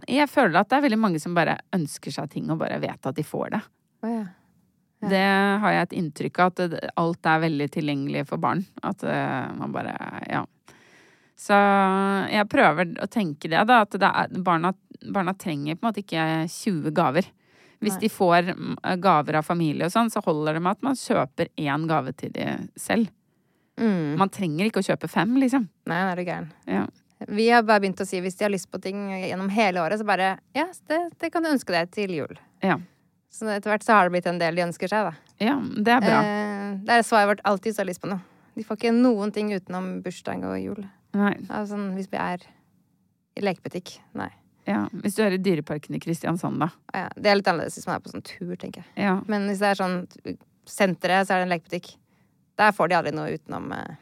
jeg 0.08 0.28
føler 0.32 0.56
at 0.62 0.70
det 0.72 0.78
er 0.78 0.84
veldig 0.86 1.00
mange 1.00 1.20
som 1.20 1.36
bare 1.36 1.58
ønsker 1.76 2.14
seg 2.16 2.30
ting 2.32 2.48
og 2.50 2.62
bare 2.62 2.80
vet 2.80 3.06
at 3.06 3.16
de 3.16 3.24
får 3.28 3.50
det. 3.54 3.60
Oh, 4.04 4.10
ja. 4.10 4.24
Ja. 5.00 5.10
Det 5.12 5.24
har 5.62 5.74
jeg 5.74 5.88
et 5.88 5.96
inntrykk 6.00 6.40
av, 6.42 6.54
at 6.58 6.94
alt 6.98 7.30
er 7.30 7.42
veldig 7.44 7.68
tilgjengelig 7.74 8.24
for 8.32 8.42
barn. 8.42 8.64
At 8.84 9.04
eh, 9.06 9.50
man 9.58 9.76
bare 9.76 9.98
Ja. 10.30 10.46
Så 11.38 11.54
jeg 12.34 12.50
prøver 12.50 12.96
å 12.98 13.06
tenke 13.14 13.46
det, 13.52 13.60
da. 13.70 13.84
At 13.86 13.94
det 13.94 14.10
er, 14.10 14.32
barna, 14.42 14.72
barna 15.14 15.36
trenger 15.38 15.78
på 15.78 15.86
en 15.86 15.92
måte 15.92 16.02
ikke 16.02 16.24
20 16.50 16.96
gaver. 16.98 17.28
Hvis 17.78 18.00
Nei. 18.00 18.08
de 18.08 18.10
får 18.10 18.50
mm, 18.58 18.72
gaver 19.04 19.38
av 19.38 19.46
familie 19.46 19.86
og 19.86 19.94
sånn, 19.94 20.10
så 20.10 20.24
holder 20.26 20.58
det 20.58 20.64
med 20.66 20.80
at 20.80 20.88
man 20.88 20.98
kjøper 20.98 21.52
én 21.62 21.86
gave 21.86 22.16
til 22.18 22.34
de 22.34 22.48
selv. 22.74 23.14
Man 23.78 24.32
trenger 24.34 24.66
ikke 24.66 24.82
å 24.82 24.88
kjøpe 24.88 25.10
fem, 25.12 25.36
liksom. 25.38 25.68
Nei, 25.90 26.00
er 26.10 26.18
du 26.18 26.24
gæren. 26.26 26.50
Ja. 26.66 26.88
Vi 27.30 27.48
har 27.50 27.66
bare 27.66 27.82
begynt 27.84 28.02
å 28.02 28.08
si 28.10 28.20
hvis 28.22 28.38
de 28.38 28.46
har 28.46 28.54
lyst 28.54 28.70
på 28.74 28.82
ting 28.82 29.08
gjennom 29.14 29.50
hele 29.54 29.82
året, 29.82 30.02
så 30.02 30.06
bare 30.06 30.38
Ja, 30.58 30.68
det, 30.90 31.00
det 31.22 31.32
kan 31.34 31.46
du 31.46 31.50
ønske 31.50 31.74
deg 31.74 31.94
til 31.94 32.14
jul. 32.14 32.40
Ja. 32.66 32.80
Så 33.34 33.50
etter 33.52 33.74
hvert 33.74 33.86
så 33.86 33.98
har 33.98 34.08
det 34.08 34.16
blitt 34.16 34.30
en 34.30 34.40
del 34.42 34.58
de 34.58 34.66
ønsker 34.66 34.90
seg, 34.92 35.10
da. 35.10 35.34
ja, 35.44 35.56
det 35.60 35.94
er 35.94 36.04
bra. 36.04 36.20
Eh, 36.24 36.74
det 36.88 36.96
er 36.96 37.06
svaret 37.06 37.32
vårt 37.34 37.46
alltid 37.48 37.76
så 37.76 37.84
har 37.84 37.90
lyst 37.90 38.02
på 38.04 38.10
noe. 38.12 38.24
De 38.58 38.66
får 38.66 38.80
ikke 38.80 38.94
noen 38.96 39.34
ting 39.36 39.52
utenom 39.54 39.98
bursdag 40.06 40.46
og 40.48 40.56
jul. 40.58 40.82
Nei. 41.18 41.34
Altså, 41.54 41.78
hvis 41.94 42.10
vi 42.10 42.18
er 42.22 42.46
i 43.38 43.44
lekebutikk. 43.46 43.98
Nei. 44.18 44.32
Ja. 44.68 44.88
Hvis 45.04 45.16
du 45.16 45.22
er 45.24 45.36
i 45.36 45.40
Dyreparken 45.40 45.96
i 45.96 46.02
Kristiansand, 46.04 46.60
da. 46.60 46.72
Ja, 46.96 47.06
det 47.16 47.30
er 47.30 47.38
litt 47.40 47.48
annerledes 47.48 47.78
hvis 47.78 47.88
man 47.88 48.00
er 48.00 48.04
på 48.04 48.12
sånn 48.12 48.26
tur, 48.26 48.56
tenker 48.60 48.84
jeg. 48.84 49.06
Ja. 49.06 49.14
Men 49.30 49.46
hvis 49.48 49.62
det 49.64 49.70
er 49.70 49.80
sånn 49.80 50.00
senteret, 50.68 51.28
så 51.28 51.36
er 51.36 51.44
det 51.44 51.48
en 51.48 51.54
lekebutikk. 51.54 51.94
Der 52.60 52.74
får 52.76 52.90
de 52.90 52.98
aldri 52.98 53.14
noe 53.16 53.38
utenom 53.38 53.72
eh, 53.78 53.96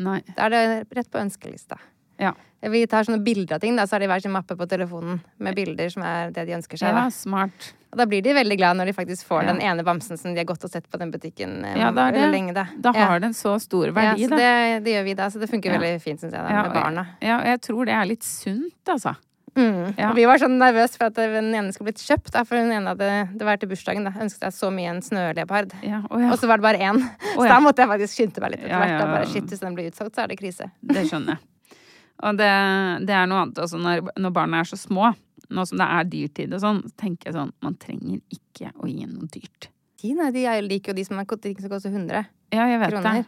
Nei. 0.00 0.20
Da 0.36 0.46
er 0.46 0.52
det 0.54 0.98
rett 0.98 1.08
på 1.10 1.18
ønskelista. 1.18 1.78
Ja. 2.20 2.32
Vi 2.62 2.82
tar 2.86 3.06
sånne 3.08 3.22
bilder 3.24 3.54
av 3.56 3.60
ting, 3.62 3.74
da, 3.78 3.86
så 3.88 3.96
har 3.96 4.00
de 4.04 4.08
hver 4.10 4.20
sin 4.20 4.32
mappe 4.34 4.52
på 4.54 4.66
telefonen 4.68 5.22
med 5.40 5.56
bilder 5.56 5.88
som 5.88 6.02
er 6.04 6.30
det 6.36 6.44
de 6.46 6.52
ønsker 6.58 6.76
seg. 6.76 6.90
ja, 6.92 7.06
Da. 7.06 7.06
smart. 7.08 7.70
Og 7.90 7.96
da 7.98 8.04
blir 8.06 8.20
de 8.22 8.34
veldig 8.36 8.58
glad 8.60 8.76
når 8.76 8.90
de 8.90 8.92
faktisk 8.92 9.24
får 9.26 9.42
Ja. 9.46 9.52
den 9.54 9.62
ene 9.62 9.82
bamsen 9.82 10.18
som 10.20 10.34
de 10.34 10.38
har 10.40 10.44
gått 10.44 10.62
og 10.64 10.70
sett 10.70 10.84
på 10.92 10.98
den 11.00 11.10
butikken 11.10 11.64
eh, 11.64 11.78
Ja, 11.80 11.90
da, 11.90 12.10
det. 12.12 12.28
lenge. 12.30 12.52
Da, 12.54 12.66
Da 12.78 12.92
Ja. 12.94 13.06
har 13.06 13.18
det 13.20 13.26
en 13.28 13.32
så 13.32 13.58
stor 13.58 13.88
verdi, 13.90 14.20
ja, 14.20 14.28
så 14.28 14.36
det, 14.36 14.84
det 14.84 14.92
gjør 14.94 15.04
vi 15.04 15.14
da, 15.14 15.26
så 15.30 15.40
det 15.40 15.48
funker 15.50 15.72
Ja. 15.72 15.78
veldig 15.80 16.02
fint, 16.02 16.20
syns 16.20 16.32
jeg, 16.32 16.42
da, 16.42 16.48
Ja, 16.50 16.62
med 16.64 16.72
barna. 16.74 17.06
Ja, 17.22 17.38
og 17.40 17.44
jeg 17.46 17.60
tror 17.62 17.84
det 17.86 17.94
er 17.94 18.04
litt 18.06 18.22
sunt, 18.22 18.74
altså. 18.86 19.16
Mm. 19.56 19.98
Ja. 19.98 20.10
Og 20.10 20.14
vi 20.14 20.24
var 20.26 20.36
sånn 20.38 20.58
nervøse 20.60 20.96
for 20.96 21.06
at 21.06 21.14
den 21.14 21.52
ene 21.52 21.72
skulle 21.72 21.90
blitt 21.90 21.98
kjøpt, 22.06 22.30
da, 22.30 22.44
for 22.44 22.54
den 22.54 22.70
ene 22.70 22.86
hadde 22.94 23.36
det 23.36 23.42
var 23.42 23.56
til 23.56 23.68
bursdagen, 23.68 24.04
da, 24.04 24.10
ønsket 24.20 24.42
jeg 24.46 24.52
så 24.52 24.70
mye 24.70 24.90
en 24.90 25.00
snøleopard. 25.02 25.72
Ja, 25.82 26.02
å 26.08 26.20
ja. 26.20 26.30
Og 26.30 26.38
så 26.38 26.46
var 26.46 26.58
det 26.58 26.62
bare 26.62 26.78
én. 26.78 27.00
Så 27.34 27.44
ja. 27.48 27.54
da 27.54 27.58
måtte 27.58 27.78
jeg 27.82 27.88
faktisk 27.88 28.14
skynde 28.14 28.40
meg 28.40 28.50
litt 28.52 28.60
etter 28.60 28.68
Ja, 28.70 28.78
hvert. 28.78 29.14
Bare 29.16 29.26
shit, 29.26 29.46
hvis 29.50 29.58
den 29.60 29.74
blir 29.74 29.90
utsolgt, 29.90 30.14
så 30.14 30.22
er 30.22 30.28
det 30.28 30.38
krise. 30.38 30.70
Det 30.84 31.08
skjønner 31.10 31.34
jeg. 31.34 31.38
Og 32.22 32.36
det, 32.36 32.50
det 33.08 33.14
er 33.16 33.26
noe 33.30 33.42
annet 33.46 33.58
også 33.64 33.78
når, 33.80 34.10
når 34.20 34.32
barna 34.36 34.60
er 34.60 34.68
så 34.68 34.76
små. 34.76 35.12
Nå 35.50 35.64
som 35.66 35.80
det 35.80 35.86
er 35.90 36.04
dyrtid 36.12 36.52
og 36.54 36.60
sånn, 36.62 36.80
så 36.86 36.94
tenker 37.00 37.30
jeg 37.30 37.34
sånn 37.34 37.50
Man 37.64 37.74
trenger 37.80 38.20
ikke 38.30 38.68
å 38.78 38.86
gi 38.86 39.06
noe 39.10 39.26
dyrt. 39.32 39.70
De, 40.02 40.12
nei, 40.14 40.30
de 40.30 40.44
er- 40.46 40.62
liker 40.62 40.92
jo 40.92 40.98
de 41.00 41.04
som, 41.08 41.18
er, 41.18 41.24
de 41.26 41.54
som 41.58 41.70
koster 41.72 41.90
100 41.90 42.24
Ja, 42.54 42.66
jeg 42.70 42.78
vet 42.80 42.90
kroner. 42.94 43.12
det. 43.24 43.26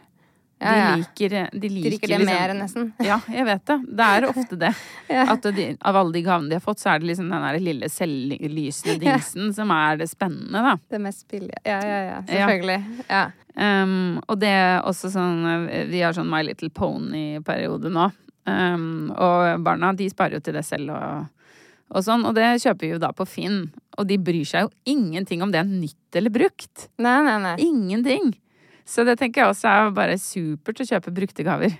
De 0.63 0.69
Ja, 0.69 0.73
ja. 0.77 0.91
liker, 0.95 1.29
de 1.33 1.59
De 1.59 1.69
liker, 1.73 1.89
liker 1.91 2.07
det 2.07 2.19
liksom- 2.21 2.39
mer, 2.39 2.53
nesten. 2.55 2.85
Ja, 3.09 3.17
jeg 3.27 3.45
vet 3.49 3.65
det. 3.65 3.77
Det 3.99 4.07
er 4.13 4.27
ofte 4.29 4.59
det. 4.61 4.71
Ja. 5.09 5.25
At 5.33 5.41
de, 5.57 5.65
av 5.81 5.95
alle 5.99 6.13
de 6.15 6.21
gavene 6.23 6.49
de 6.49 6.55
har 6.55 6.63
fått, 6.63 6.79
så 6.79 6.93
er 6.93 6.99
det 7.03 7.09
liksom 7.11 7.27
den 7.33 7.43
der 7.43 7.59
lille 7.59 7.89
selvlysende 7.91 8.99
dingsen 9.03 9.51
som 9.57 9.73
er 9.75 9.97
det 9.99 10.07
spennende, 10.13 10.63
da. 10.63 10.77
Det 10.89 11.01
mest 11.03 11.27
billige. 11.27 11.59
Ja, 11.67 11.81
ja, 11.83 11.99
ja. 12.07 12.21
Ja. 12.21 12.23
Selvfølgelig. 12.47 12.79
Ja. 13.09 13.25
Um, 13.53 14.21
og 14.29 14.39
det 14.41 14.49
er 14.49 14.79
også 14.87 15.11
sånn 15.13 15.43
Vi 15.91 15.99
har 16.01 16.15
sånn 16.15 16.29
My 16.31 16.39
Little 16.47 16.71
Pony-periode 16.73 17.91
nå. 17.93 18.07
Um, 18.45 19.11
og 19.15 19.63
barna 19.63 19.93
de 19.95 20.09
sparer 20.11 20.37
jo 20.37 20.43
til 20.43 20.57
det 20.57 20.65
selv 20.67 20.91
og, 20.95 21.27
og 21.93 22.03
sånn. 22.05 22.25
Og 22.27 22.35
det 22.37 22.49
kjøper 22.63 22.85
vi 22.87 22.91
jo 22.95 23.01
da 23.03 23.13
på 23.15 23.27
Finn. 23.29 23.65
Og 23.97 24.07
de 24.09 24.17
bryr 24.19 24.45
seg 24.49 24.67
jo 24.67 24.71
ingenting 24.95 25.43
om 25.45 25.51
det 25.53 25.61
er 25.61 25.69
nytt 25.69 26.19
eller 26.19 26.33
brukt. 26.33 26.87
Nei, 27.01 27.17
nei, 27.27 27.37
nei. 27.43 27.55
Ingenting. 27.63 28.33
Så 28.85 29.05
det 29.07 29.15
tenker 29.21 29.43
jeg 29.45 29.53
også 29.53 29.69
er 29.71 29.93
bare 29.95 30.19
supert 30.19 30.81
å 30.83 30.87
kjøpe 30.89 31.13
brukte 31.15 31.45
gaver. 31.47 31.77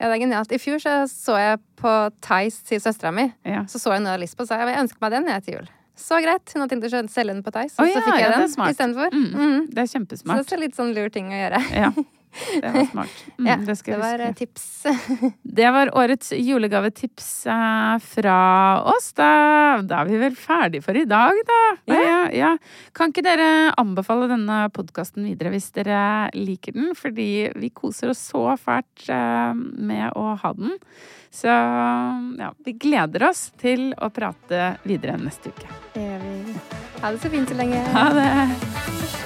Ja, 0.00 0.10
det 0.10 0.18
er 0.18 0.22
genialt. 0.26 0.52
I 0.52 0.60
fjor 0.60 0.80
så, 0.80 0.92
så 1.08 1.36
jeg 1.40 1.60
på 1.80 1.92
Theis 2.24 2.58
til 2.68 2.80
søstera 2.84 3.12
mi. 3.16 3.30
Ja. 3.48 3.64
Så 3.68 3.80
så 3.80 3.94
jeg 3.94 4.04
noe 4.04 4.16
lyst 4.20 4.36
på, 4.36 4.44
og 4.44 4.50
sa 4.50 4.58
jeg 4.60 4.76
ønsker 4.80 5.00
meg 5.04 5.14
den 5.14 5.28
jeg 5.32 5.44
til 5.46 5.54
jul. 5.58 5.70
Så 5.96 6.18
greit. 6.20 6.52
Hun 6.52 6.60
hadde 6.60 6.74
tenkt 6.74 6.88
å 6.90 7.00
selge 7.08 7.32
den 7.32 7.40
på 7.44 7.52
Theis, 7.54 7.72
og 7.78 7.86
Å 7.86 7.92
så 7.94 8.02
fikk 8.04 8.18
jeg 8.20 8.26
ja, 8.26 8.32
den 8.36 8.50
istedenfor. 8.52 9.14
Mm, 9.16 9.30
Mm. 9.32 9.62
Det 9.72 9.80
er 9.84 9.88
kjempesmart. 9.94 10.42
Så 10.44 10.52
det 10.52 10.56
er 10.58 10.62
litt 10.66 10.76
sånn 10.76 10.92
lur 10.96 11.08
ting 11.12 11.30
å 11.32 11.38
gjøre. 11.40 11.60
Ja, 11.72 11.88
det 12.62 12.70
var 12.74 12.84
smart. 12.90 13.14
Mm, 13.38 13.46
Ja, 13.48 13.56
det 13.56 13.76
jeg 13.86 13.98
var 14.00 14.18
huske. 14.18 14.26
eh, 14.28 14.34
tips. 14.38 14.66
Det 15.56 15.70
var 15.72 15.90
årets 15.96 16.32
julegavetips 16.36 17.28
eh, 17.46 17.96
fra 18.04 18.36
oss. 18.92 19.10
Da, 19.16 19.28
da 19.82 20.02
er 20.02 20.10
vi 20.10 20.18
vel 20.20 20.36
ferdig 20.36 20.82
for 20.84 20.96
i 21.00 21.04
dag, 21.08 21.38
da. 21.48 21.60
Ja. 21.90 22.14
Ja, 22.36 22.50
Kan 22.96 23.12
ikke 23.14 23.24
dere 23.24 23.48
anbefale 23.80 24.28
denne 24.30 24.66
podkasten 24.74 25.24
videre 25.28 25.52
hvis 25.54 25.70
dere 25.76 26.28
liker 26.36 26.76
den? 26.76 26.92
Fordi 26.98 27.28
vi 27.56 27.70
koser 27.70 28.12
oss 28.12 28.20
så 28.32 28.48
fælt 28.60 29.08
eh, 29.08 29.54
med 29.56 30.10
å 30.16 30.34
ha 30.42 30.52
den. 30.58 30.76
Så 31.36 31.48
ja, 31.52 32.52
vi 32.64 32.72
gleder 32.80 33.26
oss 33.28 33.50
til 33.60 33.90
å 34.00 34.08
prate 34.14 34.76
videre 34.88 35.18
neste 35.20 35.52
uke. 35.52 35.68
Det 35.94 36.04
gjør 36.06 36.26
vi. 36.26 36.58
Ha 37.02 37.12
det 37.12 37.20
så 37.24 37.32
fint 37.34 37.52
så 37.52 37.58
lenge. 37.60 37.84
Ha 37.92 38.08
det! 38.16 39.25